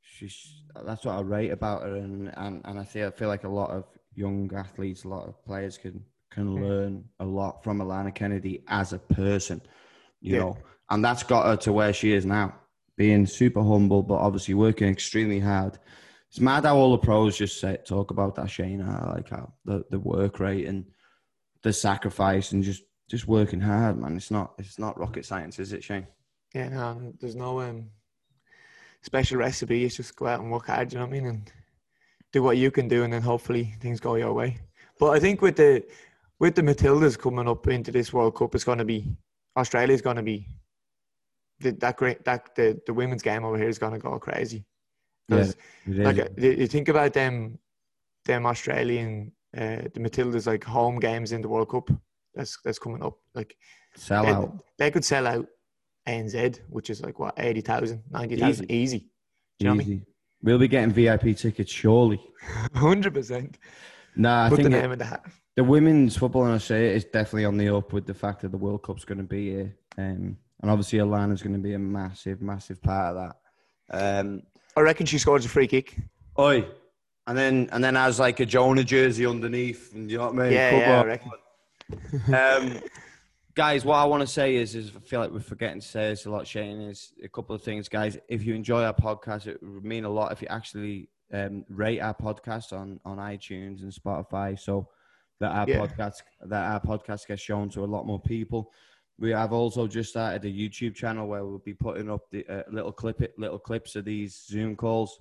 [0.00, 3.44] she's that's what I rate about her, and and, and I feel I feel like
[3.44, 3.84] a lot of
[4.14, 6.60] young athletes, a lot of players can can Yeah.
[6.60, 9.62] learn a lot from Alanna Kennedy as a person,
[10.20, 10.40] you Yeah.
[10.40, 10.58] know,
[10.90, 12.54] and that's got her to where she is now,
[12.96, 15.78] being super humble, but obviously working extremely hard.
[16.30, 19.52] It's mad how all the pros just say talk about that Shane, how, like how
[19.64, 20.84] the, the work rate and
[21.62, 24.16] the sacrifice and just just working hard, man.
[24.16, 26.06] It's not it's not rocket science, is it, Shane?
[26.54, 27.88] Yeah, no, there's no um
[29.02, 29.84] special recipe.
[29.84, 30.92] It's just go out and work hard.
[30.92, 31.26] You know what I mean?
[31.26, 31.52] And
[32.32, 34.58] do what you can do, and then hopefully things go your way.
[34.98, 35.84] But I think with the
[36.38, 39.06] with the Matildas coming up into this World Cup, it's going to be
[39.56, 40.46] Australia's going to be
[41.60, 44.64] the, that great that the the women's game over here is going to go crazy.
[45.28, 45.56] 'Cause,
[45.86, 46.04] It is.
[46.06, 47.58] like you think about them,
[48.24, 51.90] them Australian uh, the Matildas like home games in the World Cup.
[52.34, 53.18] That's that's coming up.
[53.34, 53.56] Like
[53.96, 54.64] sell they, out.
[54.78, 55.46] they could sell out
[56.06, 58.98] ANZ, which is like what 80,000, 90,000 easy.
[58.98, 59.04] Do
[59.58, 60.06] you know what I mean?
[60.42, 62.20] We'll be getting VIP tickets surely.
[62.74, 63.58] Hundred percent.
[64.16, 65.24] Nah, I Put the think name it- the hat.
[65.56, 68.56] the women's football in Australia is definitely on the up with the fact that the
[68.58, 72.40] World Cup's going to be here, um, and obviously Alanna's going to be a massive,
[72.40, 73.32] massive part of
[73.90, 74.20] that.
[74.20, 74.42] Um,
[74.78, 75.96] I reckon she scores a free kick.
[76.38, 76.64] oi,
[77.26, 80.42] and then and then has like a Jonah jersey underneath, and you know what I
[80.44, 80.52] mean?
[80.52, 82.74] Yeah, Come yeah, I reckon.
[82.76, 82.80] um,
[83.54, 86.10] guys, what I want to say is, is I feel like we're forgetting to say
[86.10, 86.80] this a lot, Shane.
[86.80, 88.18] Is a couple of things, guys.
[88.28, 92.00] If you enjoy our podcast, it would mean a lot if you actually um, rate
[92.00, 94.88] our podcast on on iTunes and Spotify, so
[95.40, 95.78] that our Yeah.
[95.86, 98.72] podcast that our podcast gets shown to a lot more people.
[99.18, 102.62] We have also just started a YouTube channel where we'll be putting up the uh,
[102.70, 105.18] little clip little clips of these Zoom calls.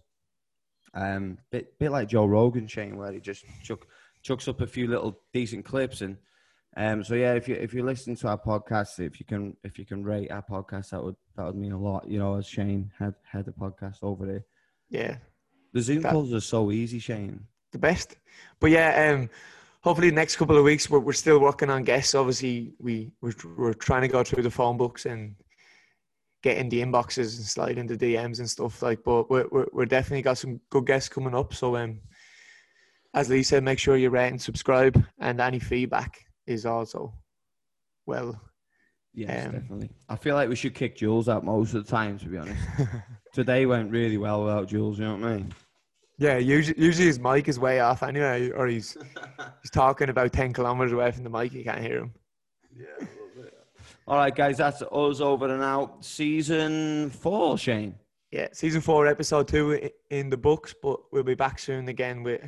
[0.94, 3.86] Um, bit bit like Joe Rogan, Shane, where he just chuck,
[4.22, 6.18] chucks up a few little decent clips and
[6.76, 9.80] um, so yeah, if you if you listen to our podcast, if you can if
[9.80, 12.08] you can rate our podcast, that would that would mean a lot.
[12.08, 14.46] You know, as Shane had had the podcast over there.
[14.90, 15.18] Yeah,
[15.74, 17.48] The Zoom That- calls are so easy, Shane.
[17.72, 18.16] the best.
[18.60, 19.30] But yeah, um,
[19.82, 22.16] hopefully the next couple of weeks we're, we're still working on guests.
[22.16, 25.36] Obviously, we we're, we're trying to go through the phone books and
[26.44, 29.04] get in the inboxes and slide into DMs and stuff like.
[29.04, 31.54] But we're we're, we're definitely got some good guests coming up.
[31.54, 32.00] So um,
[33.14, 37.14] as Lee said, make sure you rate and subscribe, and any feedback is also
[38.06, 38.40] well.
[39.14, 39.90] Yes, Um, definitely.
[40.10, 42.62] I feel like we should kick Jules out most of the time, to be honest.
[43.34, 45.00] Today went really well without Jules.
[45.00, 45.54] You know what I mean?
[46.18, 48.98] Yeah, usually usually his mic is way off anyway, or he's
[49.62, 51.54] he's talking about ten kilometers away from the mic.
[51.54, 52.14] You can't hear him.
[52.76, 53.08] Yeah.
[54.08, 56.04] All right, guys, that's us over and out.
[56.04, 57.96] Season four, Shane.
[58.32, 62.42] Yeah, season four, episode two in the books, but we'll be back soon again with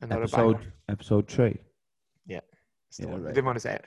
[0.00, 0.72] another Episode banger.
[0.88, 1.58] episode three.
[2.90, 3.24] It's the yeah, one.
[3.24, 3.84] I didn't want to say it.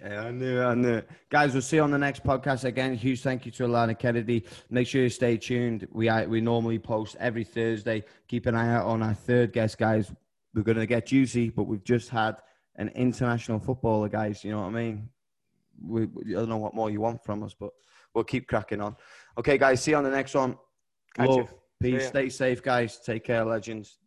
[0.00, 0.64] Yeah, I knew it.
[0.64, 1.10] I knew it.
[1.28, 2.94] Guys, we'll see you on the next podcast again.
[2.94, 4.44] Huge thank you to Alanna Kennedy.
[4.70, 5.88] Make sure you stay tuned.
[5.90, 8.04] We we normally post every Thursday.
[8.28, 10.12] Keep an eye out on our third guest, guys.
[10.54, 12.36] We're gonna get juicy, but we've just had
[12.76, 14.44] an international footballer, guys.
[14.44, 15.08] You know what I mean?
[15.80, 17.70] We, we- I don't know what more you want from us, but
[18.14, 18.94] we'll keep cracking on.
[19.36, 19.82] Okay, guys.
[19.82, 20.56] See you on the next one.
[21.14, 21.48] Catch you.
[21.80, 22.98] Peace, stay safe, guys.
[22.98, 23.98] Take care, legends.